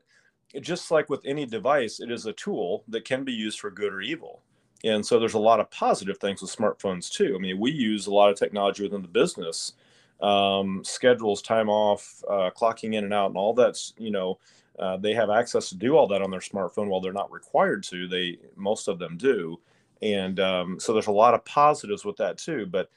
just 0.60 0.90
like 0.90 1.08
with 1.08 1.24
any 1.24 1.46
device 1.46 2.00
it 2.00 2.10
is 2.10 2.26
a 2.26 2.32
tool 2.34 2.84
that 2.88 3.04
can 3.04 3.24
be 3.24 3.32
used 3.32 3.58
for 3.58 3.70
good 3.70 3.92
or 3.92 4.02
evil 4.02 4.42
and 4.84 5.04
so 5.04 5.18
there's 5.18 5.34
a 5.34 5.38
lot 5.38 5.60
of 5.60 5.70
positive 5.70 6.18
things 6.18 6.42
with 6.42 6.54
smartphones 6.54 7.10
too. 7.10 7.34
I 7.36 7.38
mean, 7.38 7.58
we 7.58 7.70
use 7.70 8.06
a 8.06 8.14
lot 8.14 8.30
of 8.30 8.38
technology 8.38 8.82
within 8.82 9.02
the 9.02 9.08
business, 9.08 9.72
um, 10.20 10.82
schedules, 10.84 11.42
time 11.42 11.68
off, 11.68 12.22
uh, 12.28 12.50
clocking 12.56 12.94
in 12.94 13.04
and 13.04 13.14
out, 13.14 13.28
and 13.28 13.36
all 13.36 13.54
that's 13.54 13.94
you 13.98 14.10
know 14.10 14.38
uh, 14.78 14.96
they 14.96 15.14
have 15.14 15.30
access 15.30 15.68
to 15.70 15.76
do 15.76 15.96
all 15.96 16.06
that 16.08 16.22
on 16.22 16.30
their 16.30 16.40
smartphone 16.40 16.88
while 16.88 17.00
they're 17.00 17.12
not 17.12 17.32
required 17.32 17.82
to. 17.84 18.06
They 18.06 18.38
most 18.54 18.88
of 18.88 18.98
them 18.98 19.16
do, 19.16 19.58
and 20.02 20.38
um, 20.40 20.80
so 20.80 20.92
there's 20.92 21.06
a 21.06 21.12
lot 21.12 21.34
of 21.34 21.44
positives 21.44 22.04
with 22.04 22.16
that 22.16 22.38
too. 22.38 22.66
But 22.66 22.90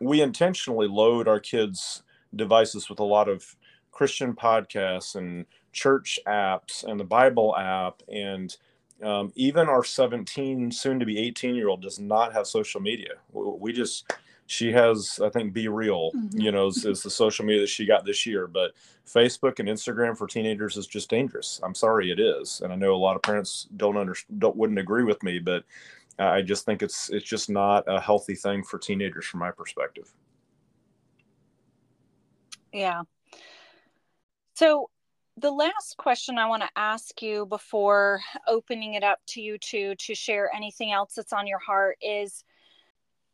we 0.00 0.20
intentionally 0.20 0.88
load 0.88 1.28
our 1.28 1.40
kids' 1.40 2.02
devices 2.34 2.88
with 2.88 3.00
a 3.00 3.04
lot 3.04 3.28
of 3.28 3.56
Christian 3.90 4.34
podcasts 4.34 5.16
and 5.16 5.44
church 5.72 6.18
apps 6.26 6.84
and 6.84 6.98
the 6.98 7.04
Bible 7.04 7.56
app 7.56 8.02
and 8.12 8.56
um, 9.02 9.32
even 9.36 9.68
our 9.68 9.84
17, 9.84 10.70
soon 10.72 10.98
to 10.98 11.06
be 11.06 11.18
18 11.18 11.54
year 11.54 11.68
old 11.68 11.82
does 11.82 11.98
not 11.98 12.32
have 12.32 12.46
social 12.46 12.80
media. 12.80 13.14
We 13.32 13.72
just, 13.72 14.12
she 14.46 14.72
has, 14.72 15.20
I 15.22 15.28
think, 15.28 15.54
BeReal, 15.54 16.12
mm-hmm. 16.14 16.40
you 16.40 16.50
know, 16.50 16.66
is, 16.66 16.84
is, 16.84 17.02
the 17.02 17.10
social 17.10 17.44
media 17.44 17.60
that 17.60 17.68
she 17.68 17.86
got 17.86 18.04
this 18.04 18.26
year. 18.26 18.46
But 18.46 18.72
Facebook 19.06 19.60
and 19.60 19.68
Instagram 19.68 20.16
for 20.16 20.26
teenagers 20.26 20.76
is 20.76 20.86
just 20.86 21.10
dangerous. 21.10 21.60
I'm 21.62 21.74
sorry, 21.74 22.10
it 22.10 22.18
is, 22.18 22.60
and 22.62 22.72
I 22.72 22.76
know 22.76 22.94
a 22.94 22.96
lot 22.96 23.14
of 23.14 23.22
parents 23.22 23.68
don't 23.76 23.96
under 23.96 24.16
don't 24.38 24.56
wouldn't 24.56 24.78
agree 24.78 25.04
with 25.04 25.22
me, 25.22 25.38
but 25.38 25.64
I 26.18 26.42
just 26.42 26.64
think 26.64 26.82
it's 26.82 27.10
it's 27.10 27.28
just 27.28 27.48
not 27.48 27.84
a 27.86 28.00
healthy 28.00 28.34
thing 28.34 28.62
for 28.64 28.78
teenagers, 28.78 29.26
from 29.26 29.40
my 29.40 29.50
perspective. 29.50 30.12
Yeah. 32.72 33.02
So 34.54 34.90
the 35.36 35.50
last 35.50 35.96
question 35.96 36.36
I 36.36 36.48
want 36.48 36.62
to 36.62 36.68
ask 36.74 37.22
you 37.22 37.46
before 37.46 38.20
opening 38.48 38.94
it 38.94 39.04
up 39.04 39.20
to 39.28 39.40
you 39.40 39.56
two 39.58 39.94
to 39.94 40.14
share 40.14 40.50
anything 40.54 40.90
else 40.90 41.14
that's 41.14 41.32
on 41.32 41.46
your 41.46 41.60
heart 41.60 41.96
is 42.02 42.42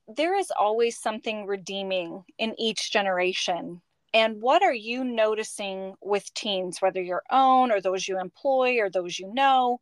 there 0.07 0.39
is 0.39 0.53
always 0.59 0.99
something 0.99 1.47
redeeming 1.47 2.25
in 2.39 2.55
each 2.61 2.93
generation. 2.93 3.81
And 4.13 4.43
what 4.43 4.63
are 4.63 4.75
you 4.75 5.03
noticing 5.03 5.95
with 6.03 6.33
teens, 6.35 6.83
whether 6.83 7.01
your 7.03 7.23
own 7.31 7.73
or 7.73 7.81
those 7.81 8.07
you 8.07 8.21
employ 8.21 8.79
or 8.79 8.91
those 8.91 9.19
you 9.19 9.33
know, 9.33 9.81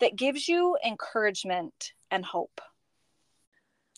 that 0.00 0.16
gives 0.16 0.48
you 0.48 0.76
encouragement 0.84 1.92
and 2.10 2.24
hope? 2.24 2.60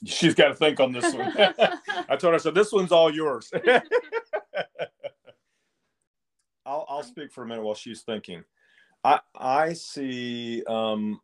She's 0.05 0.35
got 0.35 0.49
to 0.49 0.55
think 0.55 0.81
on 0.81 0.93
this 0.93 1.15
one. 1.15 1.33
I 2.09 2.17
told 2.17 2.33
her, 2.33 2.39
so 2.39 2.51
this 2.51 2.73
one's 2.73 2.93
all 2.93 3.13
yours. 3.13 3.53
I'll 6.67 6.87
I'll 6.89 7.03
speak 7.03 7.33
for 7.33 7.43
a 7.43 7.47
minute 7.47 7.63
while 7.63 7.75
she's 7.75 8.03
thinking. 8.03 8.45
I 9.03 9.21
I 9.35 9.73
see 9.73 10.63
um 10.67 11.21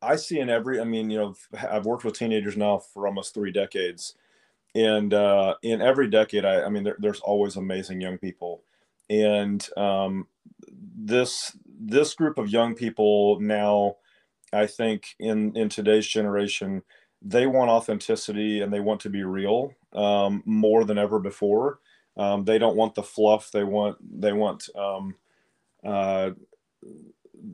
I 0.00 0.16
see 0.16 0.40
in 0.40 0.50
every 0.50 0.80
I 0.80 0.84
mean, 0.84 1.10
you 1.10 1.18
know, 1.18 1.34
I've 1.58 1.86
worked 1.86 2.04
with 2.04 2.18
teenagers 2.18 2.56
now 2.56 2.78
for 2.78 3.06
almost 3.06 3.34
three 3.34 3.52
decades. 3.52 4.14
And 4.74 5.12
uh, 5.12 5.56
in 5.62 5.82
every 5.82 6.08
decade, 6.08 6.44
I, 6.44 6.62
I 6.62 6.68
mean, 6.70 6.82
there, 6.84 6.96
there's 6.98 7.20
always 7.20 7.56
amazing 7.56 8.00
young 8.00 8.16
people, 8.16 8.62
and 9.10 9.66
um, 9.76 10.26
this 10.96 11.54
this 11.86 12.14
group 12.14 12.38
of 12.38 12.50
young 12.50 12.74
people 12.74 13.40
now, 13.40 13.96
I 14.52 14.66
think 14.66 15.06
in 15.18 15.56
in 15.56 15.68
today's 15.68 16.06
generation, 16.06 16.82
they 17.20 17.46
want 17.46 17.70
authenticity 17.70 18.60
and 18.60 18.72
they 18.72 18.80
want 18.80 19.00
to 19.02 19.10
be 19.10 19.24
real 19.24 19.72
um, 19.92 20.42
more 20.44 20.84
than 20.84 20.98
ever 20.98 21.18
before. 21.18 21.78
Um, 22.16 22.44
they 22.44 22.58
don't 22.58 22.76
want 22.76 22.94
the 22.94 23.02
fluff. 23.02 23.50
They 23.50 23.64
want 23.64 23.96
they 24.20 24.32
want 24.32 24.68
um, 24.76 25.14
uh, 25.84 26.30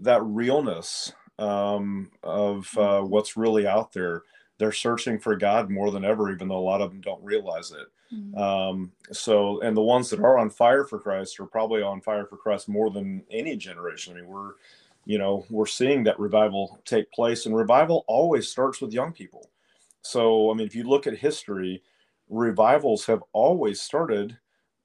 that 0.02 0.22
realness 0.22 1.12
um, 1.38 2.10
of 2.22 2.76
uh, 2.76 3.02
what's 3.02 3.36
really 3.36 3.66
out 3.66 3.92
there. 3.92 4.22
They're 4.58 4.72
searching 4.72 5.20
for 5.20 5.36
God 5.36 5.70
more 5.70 5.90
than 5.92 6.04
ever, 6.04 6.32
even 6.32 6.48
though 6.48 6.58
a 6.58 6.60
lot 6.60 6.80
of 6.80 6.90
them 6.90 7.00
don't 7.00 7.22
realize 7.22 7.70
it. 7.70 7.86
Mm-hmm. 8.12 8.38
Um, 8.38 8.92
so, 9.12 9.60
and 9.60 9.76
the 9.76 9.82
ones 9.82 10.10
that 10.10 10.20
are 10.20 10.38
on 10.38 10.50
fire 10.50 10.84
for 10.84 10.98
Christ 10.98 11.38
are 11.40 11.46
probably 11.46 11.82
on 11.82 12.00
fire 12.00 12.26
for 12.26 12.36
Christ 12.36 12.68
more 12.68 12.90
than 12.90 13.22
any 13.30 13.56
generation. 13.56 14.14
I 14.14 14.20
mean, 14.20 14.28
we're, 14.28 14.52
you 15.04 15.18
know, 15.18 15.44
we're 15.50 15.66
seeing 15.66 16.04
that 16.04 16.18
revival 16.18 16.80
take 16.84 17.10
place, 17.12 17.46
and 17.46 17.54
revival 17.54 18.04
always 18.08 18.48
starts 18.48 18.80
with 18.80 18.92
young 18.92 19.12
people. 19.12 19.50
So, 20.02 20.50
I 20.50 20.54
mean, 20.54 20.66
if 20.66 20.74
you 20.74 20.84
look 20.84 21.06
at 21.06 21.18
history, 21.18 21.82
revivals 22.28 23.04
have 23.06 23.22
always 23.32 23.80
started 23.80 24.38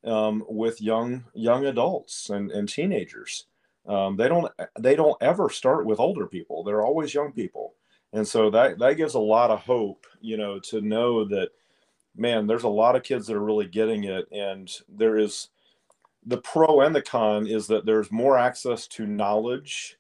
um, 0.04 0.44
with 0.48 0.82
young 0.82 1.24
young 1.34 1.66
adults 1.66 2.30
and, 2.30 2.52
and 2.52 2.68
teenagers. 2.68 3.46
Um, 3.88 4.16
they 4.16 4.28
don't 4.28 4.52
they 4.80 4.96
don't 4.96 5.22
ever 5.22 5.50
start 5.50 5.86
with 5.86 6.00
older 6.00 6.28
people. 6.28 6.64
They're 6.64 6.86
always 6.86 7.14
young 7.14 7.32
people, 7.32 7.76
and 8.12 8.28
so 8.28 8.50
that 8.50 8.80
that 8.80 8.98
gives 8.98 9.14
a 9.14 9.20
lot 9.20 9.52
of 9.52 9.60
hope, 9.60 10.06
you 10.22 10.38
know, 10.38 10.60
to 10.60 10.82
know 10.82 11.26
that 11.26 11.50
man, 12.16 12.48
there's 12.48 12.64
a 12.64 12.70
lot 12.70 12.96
of 12.96 13.04
kids 13.04 13.28
that 13.28 13.36
are 13.36 13.44
really 13.44 13.68
getting 13.68 14.04
it, 14.04 14.28
and 14.32 14.72
there 14.88 15.18
is 15.18 15.50
the 16.26 16.38
pro 16.38 16.82
and 16.82 16.96
the 16.96 17.02
con 17.02 17.48
is 17.48 17.68
that 17.68 17.86
there's 17.86 18.12
more 18.12 18.38
access 18.38 18.88
to 18.88 19.06
knowledge 19.06 19.98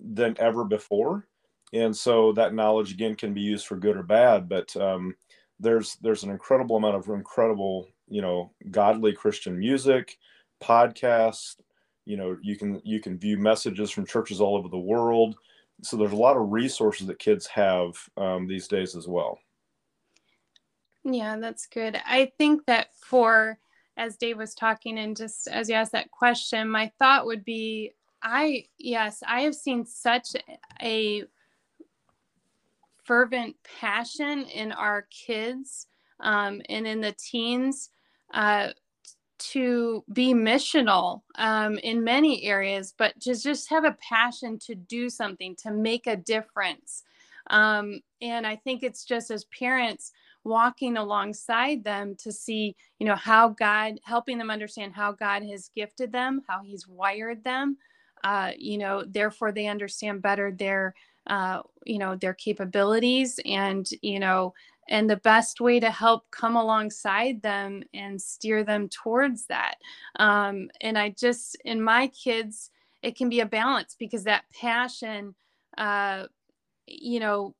than 0.00 0.36
ever 0.38 0.64
before. 0.64 1.26
And 1.72 1.96
so 1.96 2.32
that 2.32 2.54
knowledge 2.54 2.92
again 2.92 3.16
can 3.16 3.34
be 3.34 3.40
used 3.40 3.66
for 3.66 3.76
good 3.76 3.96
or 3.96 4.02
bad. 4.02 4.48
But 4.48 4.74
um, 4.76 5.16
there's 5.58 5.96
there's 6.02 6.22
an 6.22 6.30
incredible 6.30 6.76
amount 6.76 6.96
of 6.96 7.08
incredible 7.08 7.88
you 8.08 8.20
know 8.20 8.50
godly 8.70 9.12
christian 9.12 9.56
music 9.58 10.18
podcasts 10.60 11.56
you 12.04 12.16
know 12.16 12.36
you 12.42 12.56
can 12.56 12.82
you 12.84 13.00
can 13.00 13.16
view 13.16 13.38
messages 13.38 13.90
from 13.90 14.04
churches 14.06 14.40
all 14.40 14.56
over 14.56 14.68
the 14.68 14.78
world. 14.78 15.36
So 15.82 15.96
there's 15.96 16.12
a 16.12 16.16
lot 16.16 16.36
of 16.36 16.52
resources 16.52 17.06
that 17.08 17.18
kids 17.18 17.46
have 17.48 17.96
um, 18.16 18.46
these 18.46 18.68
days 18.68 18.94
as 18.94 19.08
well 19.08 19.38
yeah 21.04 21.36
that's 21.38 21.66
good 21.66 22.00
i 22.06 22.30
think 22.38 22.64
that 22.66 22.88
for 22.94 23.58
as 23.96 24.16
dave 24.16 24.38
was 24.38 24.54
talking 24.54 24.98
and 24.98 25.16
just 25.16 25.48
as 25.48 25.68
you 25.68 25.74
asked 25.74 25.92
that 25.92 26.10
question 26.10 26.68
my 26.68 26.90
thought 26.98 27.26
would 27.26 27.44
be 27.44 27.92
i 28.22 28.64
yes 28.78 29.22
i 29.26 29.40
have 29.42 29.54
seen 29.54 29.84
such 29.84 30.28
a 30.80 31.24
fervent 33.04 33.56
passion 33.80 34.44
in 34.44 34.72
our 34.72 35.06
kids 35.10 35.86
um, 36.20 36.62
and 36.68 36.86
in 36.86 37.00
the 37.00 37.12
teens 37.12 37.90
uh, 38.32 38.68
to 39.38 40.04
be 40.12 40.32
missional 40.32 41.22
um, 41.34 41.76
in 41.78 42.04
many 42.04 42.44
areas, 42.44 42.94
but 42.96 43.18
to 43.20 43.34
just 43.34 43.68
have 43.70 43.84
a 43.84 43.96
passion 44.08 44.58
to 44.60 44.74
do 44.74 45.10
something, 45.10 45.56
to 45.56 45.72
make 45.72 46.06
a 46.06 46.16
difference. 46.16 47.02
Um, 47.50 48.00
and 48.20 48.46
I 48.46 48.56
think 48.56 48.82
it's 48.82 49.04
just 49.04 49.30
as 49.32 49.44
parents 49.46 50.12
walking 50.44 50.96
alongside 50.96 51.84
them 51.84 52.16
to 52.16 52.32
see, 52.32 52.74
you 52.98 53.06
know, 53.06 53.16
how 53.16 53.50
God, 53.50 54.00
helping 54.04 54.38
them 54.38 54.50
understand 54.50 54.92
how 54.94 55.12
God 55.12 55.42
has 55.44 55.70
gifted 55.74 56.12
them, 56.12 56.42
how 56.48 56.62
He's 56.62 56.86
wired 56.88 57.44
them. 57.44 57.76
Uh, 58.24 58.52
you 58.56 58.78
know, 58.78 59.04
therefore 59.06 59.50
they 59.52 59.66
understand 59.66 60.22
better 60.22 60.52
their 60.52 60.94
uh, 61.26 61.62
you 61.84 61.98
know 61.98 62.16
their 62.16 62.34
capabilities 62.34 63.38
and 63.44 63.88
you 64.02 64.18
know 64.18 64.52
and 64.88 65.08
the 65.08 65.16
best 65.18 65.60
way 65.60 65.78
to 65.78 65.90
help 65.90 66.28
come 66.30 66.56
alongside 66.56 67.40
them 67.42 67.82
and 67.94 68.20
steer 68.20 68.64
them 68.64 68.88
towards 68.88 69.46
that 69.46 69.76
um, 70.18 70.68
and 70.80 70.98
i 70.98 71.08
just 71.10 71.56
in 71.64 71.80
my 71.80 72.08
kids 72.08 72.70
it 73.02 73.16
can 73.16 73.28
be 73.28 73.40
a 73.40 73.46
balance 73.46 73.94
because 73.98 74.24
that 74.24 74.44
passion 74.60 75.34
uh, 75.78 76.24
you 76.86 77.20
know 77.20 77.54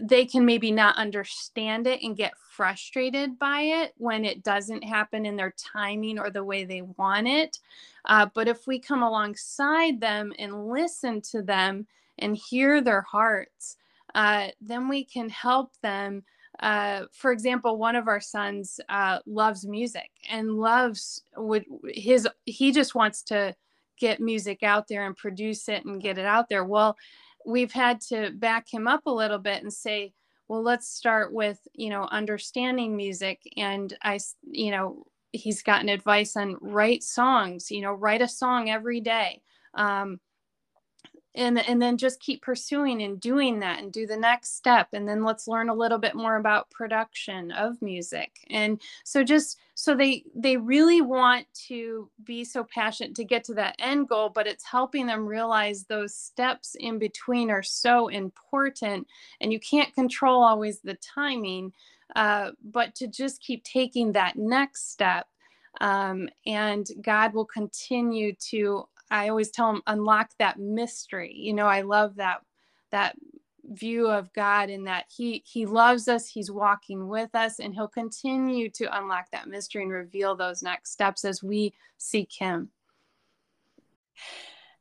they 0.00 0.26
can 0.26 0.44
maybe 0.44 0.70
not 0.70 0.96
understand 0.96 1.86
it 1.86 2.02
and 2.02 2.16
get 2.16 2.34
frustrated 2.50 3.38
by 3.38 3.60
it 3.60 3.94
when 3.96 4.24
it 4.24 4.42
doesn't 4.42 4.82
happen 4.82 5.26
in 5.26 5.36
their 5.36 5.54
timing 5.56 6.18
or 6.18 6.30
the 6.30 6.44
way 6.44 6.64
they 6.64 6.82
want 6.82 7.26
it. 7.26 7.58
Uh, 8.04 8.26
but 8.34 8.48
if 8.48 8.66
we 8.66 8.78
come 8.78 9.02
alongside 9.02 10.00
them 10.00 10.32
and 10.38 10.68
listen 10.68 11.20
to 11.20 11.42
them 11.42 11.86
and 12.18 12.36
hear 12.36 12.80
their 12.80 13.02
hearts, 13.02 13.76
uh, 14.14 14.48
then 14.60 14.88
we 14.88 15.04
can 15.04 15.28
help 15.28 15.72
them. 15.82 16.22
Uh, 16.60 17.04
for 17.12 17.32
example, 17.32 17.78
one 17.78 17.96
of 17.96 18.06
our 18.06 18.20
sons 18.20 18.78
uh, 18.88 19.18
loves 19.26 19.66
music 19.66 20.10
and 20.30 20.52
loves 20.52 21.22
would 21.36 21.64
his 21.86 22.28
he 22.44 22.70
just 22.70 22.94
wants 22.94 23.22
to 23.22 23.54
get 23.98 24.20
music 24.20 24.62
out 24.62 24.86
there 24.86 25.06
and 25.06 25.16
produce 25.16 25.68
it 25.68 25.84
and 25.84 26.02
get 26.02 26.18
it 26.18 26.26
out 26.26 26.48
there. 26.48 26.64
Well, 26.64 26.96
we've 27.46 27.72
had 27.72 28.00
to 28.02 28.30
back 28.30 28.72
him 28.72 28.86
up 28.86 29.06
a 29.06 29.10
little 29.10 29.38
bit 29.38 29.62
and 29.62 29.72
say, 29.72 30.12
well, 30.48 30.62
let's 30.62 30.88
start 30.88 31.32
with 31.32 31.58
you 31.72 31.90
know 31.90 32.04
understanding 32.10 32.96
music. 32.96 33.40
And 33.56 33.96
I, 34.02 34.18
you 34.42 34.70
know, 34.70 35.04
he's 35.32 35.62
gotten 35.62 35.88
advice 35.88 36.36
on 36.36 36.56
write 36.60 37.02
songs. 37.02 37.70
You 37.70 37.80
know, 37.80 37.92
write 37.92 38.22
a 38.22 38.28
song 38.28 38.70
every 38.70 39.00
day. 39.00 39.40
Um, 39.74 40.20
and 41.34 41.58
and 41.58 41.80
then 41.80 41.96
just 41.96 42.20
keep 42.20 42.42
pursuing 42.42 43.02
and 43.02 43.20
doing 43.20 43.60
that 43.60 43.80
and 43.80 43.92
do 43.92 44.06
the 44.06 44.16
next 44.16 44.56
step 44.56 44.88
and 44.92 45.08
then 45.08 45.24
let's 45.24 45.48
learn 45.48 45.68
a 45.68 45.74
little 45.74 45.98
bit 45.98 46.14
more 46.14 46.36
about 46.36 46.70
production 46.70 47.50
of 47.52 47.80
music. 47.82 48.30
And 48.50 48.80
so 49.04 49.24
just 49.24 49.58
so 49.74 49.94
they 49.96 50.24
they 50.34 50.56
really 50.56 51.00
want 51.00 51.46
to 51.66 52.08
be 52.22 52.44
so 52.44 52.64
passionate 52.64 53.14
to 53.16 53.24
get 53.24 53.44
to 53.44 53.54
that 53.54 53.74
end 53.78 54.08
goal 54.08 54.28
but 54.28 54.46
it's 54.46 54.64
helping 54.64 55.06
them 55.06 55.26
realize 55.26 55.84
those 55.84 56.14
steps 56.14 56.76
in 56.78 56.98
between 56.98 57.50
are 57.50 57.62
so 57.62 58.08
important 58.08 59.06
and 59.40 59.52
you 59.52 59.58
can't 59.58 59.92
control 59.94 60.42
always 60.42 60.80
the 60.80 60.94
timing 60.94 61.72
uh, 62.14 62.50
but 62.62 62.94
to 62.94 63.08
just 63.08 63.42
keep 63.42 63.64
taking 63.64 64.12
that 64.12 64.36
next 64.36 64.92
step 64.92 65.26
um, 65.80 66.28
and 66.46 66.86
god 67.02 67.34
will 67.34 67.44
continue 67.44 68.32
to 68.34 68.86
I 69.14 69.28
always 69.28 69.50
tell 69.50 69.72
them 69.72 69.82
unlock 69.86 70.30
that 70.40 70.58
mystery. 70.58 71.32
You 71.32 71.54
know, 71.54 71.66
I 71.66 71.82
love 71.82 72.16
that 72.16 72.40
that 72.90 73.14
view 73.64 74.08
of 74.08 74.32
God 74.32 74.70
in 74.70 74.84
that 74.84 75.04
he 75.08 75.44
he 75.46 75.66
loves 75.66 76.08
us, 76.08 76.28
he's 76.28 76.50
walking 76.50 77.06
with 77.06 77.32
us 77.32 77.60
and 77.60 77.72
he'll 77.72 77.86
continue 77.86 78.68
to 78.70 78.98
unlock 78.98 79.30
that 79.30 79.46
mystery 79.46 79.84
and 79.84 79.92
reveal 79.92 80.34
those 80.34 80.64
next 80.64 80.90
steps 80.90 81.24
as 81.24 81.44
we 81.44 81.72
seek 81.96 82.32
him. 82.32 82.70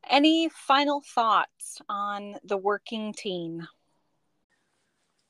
Any 0.10 0.50
final 0.50 1.04
thoughts 1.14 1.80
on 1.88 2.36
the 2.44 2.58
working 2.58 3.14
teen? 3.14 3.68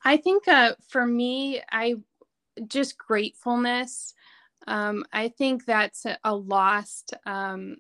I 0.06 0.16
think 0.16 0.48
uh, 0.48 0.76
for 0.88 1.06
me, 1.06 1.62
I 1.70 1.96
just 2.68 2.98
gratefulness. 2.98 4.14
Um, 4.66 5.04
I 5.12 5.28
think 5.28 5.66
that's 5.66 6.06
a, 6.06 6.18
a 6.24 6.34
lost 6.34 7.14
um, 7.26 7.78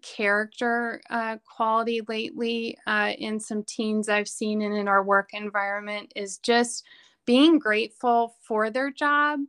character 0.00 1.02
uh, 1.10 1.36
quality 1.44 2.00
lately 2.08 2.76
uh, 2.86 3.12
in 3.18 3.38
some 3.38 3.62
teens 3.64 4.08
I've 4.08 4.28
seen 4.28 4.62
and 4.62 4.74
in 4.76 4.88
our 4.88 5.02
work 5.02 5.30
environment 5.34 6.12
is 6.16 6.38
just 6.38 6.84
being 7.26 7.58
grateful 7.58 8.34
for 8.42 8.70
their 8.70 8.90
job, 8.90 9.40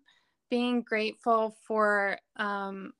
being 0.49 0.81
grateful 0.81 1.55
for 1.65 2.17
um, 2.35 2.93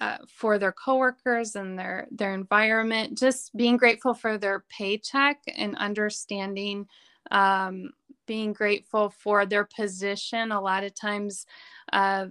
uh, 0.00 0.18
for 0.28 0.58
their 0.58 0.72
coworkers 0.72 1.56
and 1.56 1.78
their 1.78 2.06
their 2.10 2.34
environment, 2.34 3.18
just 3.18 3.54
being 3.56 3.76
grateful 3.76 4.14
for 4.14 4.38
their 4.38 4.64
paycheck 4.68 5.38
and 5.56 5.76
understanding. 5.76 6.86
Um, 7.30 7.90
being 8.26 8.52
grateful 8.52 9.10
for 9.10 9.44
their 9.46 9.64
position. 9.64 10.52
A 10.52 10.60
lot 10.60 10.84
of 10.84 10.94
times, 10.94 11.46
uh, 11.92 12.26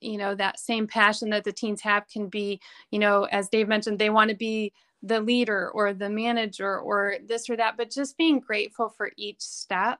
you 0.00 0.18
know 0.18 0.34
that 0.34 0.58
same 0.58 0.86
passion 0.86 1.30
that 1.30 1.44
the 1.44 1.52
teens 1.52 1.80
have 1.80 2.08
can 2.08 2.28
be 2.28 2.60
you 2.90 2.98
know 2.98 3.24
as 3.24 3.48
dave 3.48 3.68
mentioned 3.68 3.98
they 3.98 4.10
want 4.10 4.30
to 4.30 4.36
be 4.36 4.72
the 5.02 5.20
leader 5.20 5.70
or 5.70 5.92
the 5.94 6.10
manager 6.10 6.78
or 6.78 7.16
this 7.26 7.48
or 7.48 7.56
that 7.56 7.76
but 7.76 7.90
just 7.90 8.18
being 8.18 8.38
grateful 8.38 8.88
for 8.88 9.10
each 9.16 9.40
step 9.40 9.98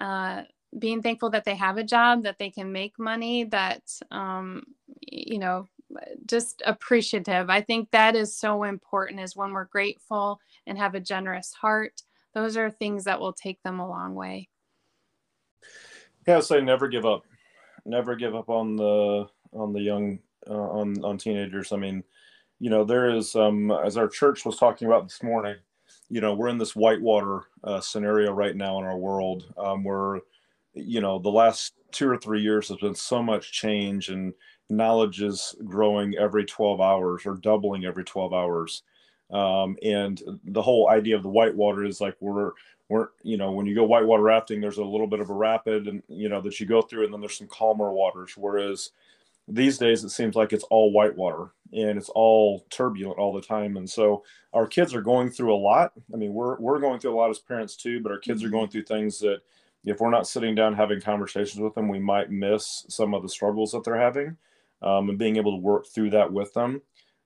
uh, 0.00 0.42
being 0.78 1.00
thankful 1.00 1.30
that 1.30 1.44
they 1.44 1.54
have 1.54 1.78
a 1.78 1.84
job 1.84 2.22
that 2.22 2.38
they 2.38 2.50
can 2.50 2.70
make 2.70 2.98
money 2.98 3.44
that 3.44 3.82
um, 4.10 4.62
you 5.00 5.38
know 5.38 5.66
just 6.26 6.62
appreciative. 6.66 7.48
I 7.48 7.60
think 7.60 7.90
that 7.92 8.16
is 8.16 8.36
so 8.36 8.64
important 8.64 9.20
is 9.20 9.36
when 9.36 9.52
we're 9.52 9.66
grateful 9.66 10.40
and 10.66 10.76
have 10.76 10.94
a 10.94 11.00
generous 11.00 11.52
heart 11.52 12.02
those 12.34 12.58
are 12.58 12.70
things 12.70 13.04
that 13.04 13.18
will 13.18 13.32
take 13.32 13.62
them 13.62 13.80
a 13.80 13.88
long 13.88 14.14
way. 14.14 14.50
Yeah 16.26 16.40
say 16.40 16.60
never 16.60 16.86
give 16.86 17.06
up. 17.06 17.22
Never 17.86 18.14
give 18.14 18.34
up 18.34 18.50
on 18.50 18.76
the 18.76 19.26
on 19.56 19.72
the 19.72 19.80
young 19.80 20.18
uh, 20.48 20.54
on 20.54 21.02
on 21.04 21.18
teenagers. 21.18 21.72
I 21.72 21.76
mean, 21.76 22.04
you 22.60 22.70
know, 22.70 22.84
there 22.84 23.10
is 23.10 23.34
um, 23.34 23.70
as 23.70 23.96
our 23.96 24.08
church 24.08 24.44
was 24.44 24.56
talking 24.56 24.86
about 24.86 25.04
this 25.04 25.22
morning. 25.22 25.56
You 26.08 26.20
know, 26.20 26.34
we're 26.34 26.48
in 26.48 26.58
this 26.58 26.76
whitewater 26.76 27.44
uh, 27.64 27.80
scenario 27.80 28.32
right 28.32 28.54
now 28.54 28.78
in 28.78 28.84
our 28.84 28.96
world 28.96 29.52
um, 29.58 29.82
where, 29.82 30.20
you 30.72 31.00
know, 31.00 31.18
the 31.18 31.30
last 31.30 31.74
two 31.90 32.08
or 32.08 32.16
three 32.16 32.40
years 32.40 32.68
has 32.68 32.78
been 32.78 32.94
so 32.94 33.22
much 33.22 33.52
change 33.52 34.08
and 34.08 34.32
knowledge 34.70 35.20
is 35.20 35.54
growing 35.64 36.16
every 36.16 36.44
12 36.44 36.80
hours 36.80 37.26
or 37.26 37.34
doubling 37.36 37.84
every 37.84 38.04
12 38.04 38.32
hours. 38.32 38.82
Um, 39.30 39.76
and 39.82 40.22
the 40.44 40.62
whole 40.62 40.88
idea 40.88 41.16
of 41.16 41.24
the 41.24 41.28
whitewater 41.28 41.84
is 41.84 42.00
like 42.00 42.16
we're 42.20 42.52
we're 42.88 43.08
you 43.24 43.36
know 43.36 43.50
when 43.50 43.66
you 43.66 43.74
go 43.74 43.82
whitewater 43.82 44.22
rafting 44.22 44.60
there's 44.60 44.78
a 44.78 44.84
little 44.84 45.08
bit 45.08 45.18
of 45.18 45.30
a 45.30 45.34
rapid 45.34 45.88
and 45.88 46.00
you 46.06 46.28
know 46.28 46.40
that 46.40 46.60
you 46.60 46.66
go 46.66 46.80
through 46.80 47.04
and 47.04 47.12
then 47.12 47.20
there's 47.20 47.36
some 47.36 47.48
calmer 47.48 47.92
waters 47.92 48.34
whereas 48.36 48.92
these 49.48 49.78
days 49.78 50.02
it 50.02 50.10
seems 50.10 50.34
like 50.34 50.52
it's 50.52 50.64
all 50.64 50.92
whitewater 50.92 51.50
and 51.72 51.98
it's 51.98 52.08
all 52.10 52.64
turbulent 52.70 53.18
all 53.18 53.32
the 53.32 53.40
time 53.40 53.76
and 53.76 53.88
so 53.88 54.24
our 54.52 54.66
kids 54.66 54.94
are 54.94 55.02
going 55.02 55.30
through 55.30 55.54
a 55.54 55.56
lot 55.56 55.92
i 56.12 56.16
mean 56.16 56.32
we're 56.32 56.58
we're 56.58 56.80
going 56.80 56.98
through 56.98 57.14
a 57.14 57.16
lot 57.16 57.30
as 57.30 57.38
parents 57.38 57.76
too 57.76 58.00
but 58.00 58.10
our 58.10 58.18
kids 58.18 58.42
are 58.42 58.46
mm-hmm. 58.46 58.56
going 58.56 58.68
through 58.68 58.82
things 58.82 59.18
that 59.18 59.40
if 59.86 60.00
we're 60.00 60.10
not 60.10 60.26
sitting 60.26 60.54
down 60.54 60.74
having 60.74 61.00
conversations 61.00 61.60
with 61.60 61.74
them, 61.74 61.88
we 61.88 62.00
might 62.00 62.30
miss 62.30 62.84
some 62.88 63.14
of 63.14 63.22
the 63.22 63.28
struggles 63.28 63.70
that 63.70 63.84
they're 63.84 63.98
having 63.98 64.36
um, 64.82 65.08
and 65.08 65.18
being 65.18 65.36
able 65.36 65.52
to 65.52 65.62
work 65.62 65.86
through 65.86 66.10
that 66.10 66.30
with 66.30 66.52
them. 66.52 66.82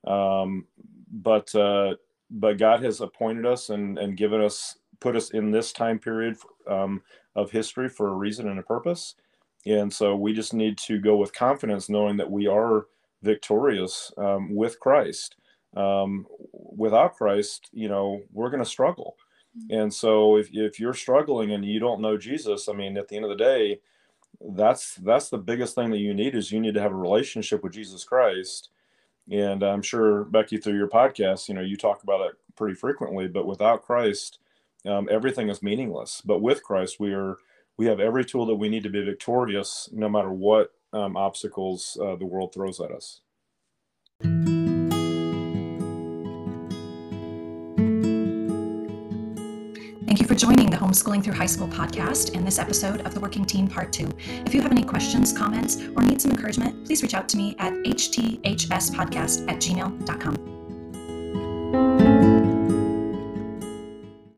Um, 0.07 0.67
but 1.11 1.53
uh, 1.55 1.97
but 2.31 2.59
God 2.59 2.83
has 2.85 3.01
appointed 3.01 3.47
us 3.47 3.71
and, 3.71 3.99
and 3.99 4.17
given 4.17 4.41
us 4.41 4.77
put 5.01 5.17
us 5.17 5.31
in 5.31 5.51
this 5.51 5.73
time 5.73 5.99
period 5.99 6.37
um, 6.69 7.03
of 7.35 7.51
history 7.51 7.89
for 7.89 8.09
a 8.09 8.15
reason 8.15 8.49
and 8.49 8.61
a 8.61 8.63
purpose. 8.63 9.17
And 9.67 9.93
so 9.93 10.17
we 10.17 10.33
just 10.33 10.55
need 10.55 10.79
to 10.79 10.99
go 10.99 11.17
with 11.17 11.35
confidence, 11.35 11.89
knowing 11.89 12.17
that 12.17 12.31
we 12.31 12.47
are 12.47 12.87
victorious 13.23 14.13
um, 14.17 14.55
with 14.55 14.81
Christ. 14.81 15.37
Um, 15.77 16.27
without 16.53 17.15
Christ, 17.15 17.69
you 17.73 17.89
know, 17.89 18.23
we're 18.33 18.51
going 18.51 18.63
to 18.63 18.69
struggle. 18.69 19.17
Mm-hmm. 19.57 19.81
And 19.81 19.95
so 19.95 20.37
if, 20.37 20.49
if 20.53 20.81
you're 20.81 20.95
struggling 20.95 21.53
and 21.53 21.65
you 21.65 21.79
don't 21.79 22.01
know 22.01 22.17
Jesus, 22.17 22.69
I 22.69 22.73
mean, 22.73 22.97
at 22.97 23.09
the 23.09 23.17
end 23.17 23.25
of 23.25 23.31
the 23.31 23.37
day, 23.37 23.81
that's 24.41 24.95
that's 24.97 25.29
the 25.29 25.39
biggest 25.39 25.75
thing 25.75 25.91
that 25.91 25.99
you 25.99 26.15
need 26.15 26.35
is 26.35 26.51
you 26.51 26.61
need 26.61 26.75
to 26.75 26.81
have 26.81 26.93
a 26.93 26.97
relationship 26.97 27.63
with 27.63 27.75
Jesus 27.75 28.05
Christ. 28.05 28.71
And 29.31 29.63
I'm 29.63 29.83
sure 29.83 30.25
Becky, 30.25 30.57
through 30.57 30.77
your 30.79 30.89
podcast, 30.89 31.49
you 31.49 31.55
know, 31.55 31.61
you 31.61 31.77
talk 31.77 32.03
about 32.03 32.23
it 32.23 32.33
pretty 32.57 32.75
frequently. 32.75 33.29
But 33.29 33.47
without 33.47 33.83
Christ, 33.83 34.39
um, 34.87 35.09
everything 35.11 35.51
is 35.51 35.63
meaningless. 35.63 36.23
But 36.25 36.41
with 36.41 36.63
Christ, 36.63 36.99
we 36.99 37.13
are 37.13 37.37
we 37.81 37.87
have 37.87 37.99
every 37.99 38.27
tool 38.27 38.45
that 38.45 38.57
we 38.57 38.69
need 38.69 38.83
to 38.83 38.91
be 38.91 39.03
victorious, 39.03 39.89
no 39.91 40.07
matter 40.07 40.31
what 40.31 40.75
um, 40.93 41.17
obstacles 41.17 41.97
uh, 42.03 42.15
the 42.15 42.27
world 42.27 42.53
throws 42.53 42.79
at 42.79 42.91
us. 42.91 43.23
Thank 50.05 50.21
you 50.21 50.27
for 50.27 50.35
joining 50.35 50.69
the 50.69 50.77
Homeschooling 50.77 51.25
Through 51.25 51.33
High 51.33 51.47
School 51.47 51.69
podcast 51.69 52.37
and 52.37 52.47
this 52.47 52.59
episode 52.59 53.01
of 53.07 53.15
the 53.15 53.21
Working 53.21 53.47
Teen 53.47 53.67
Part 53.67 53.95
2. 53.95 54.11
If 54.45 54.53
you 54.55 54.61
have 54.61 54.73
any 54.73 54.85
questions, 54.85 55.33
comments, 55.33 55.81
or 55.97 56.03
need 56.03 56.21
some 56.21 56.33
encouragement, 56.33 56.85
please 56.85 57.03
reach 57.03 57.15
out 57.15 57.31
to 57.31 57.39
me 57.39 57.57
at 57.59 57.73
hthspodcast 57.73 59.51
at 59.51 59.57
gmail.com. 59.57 60.51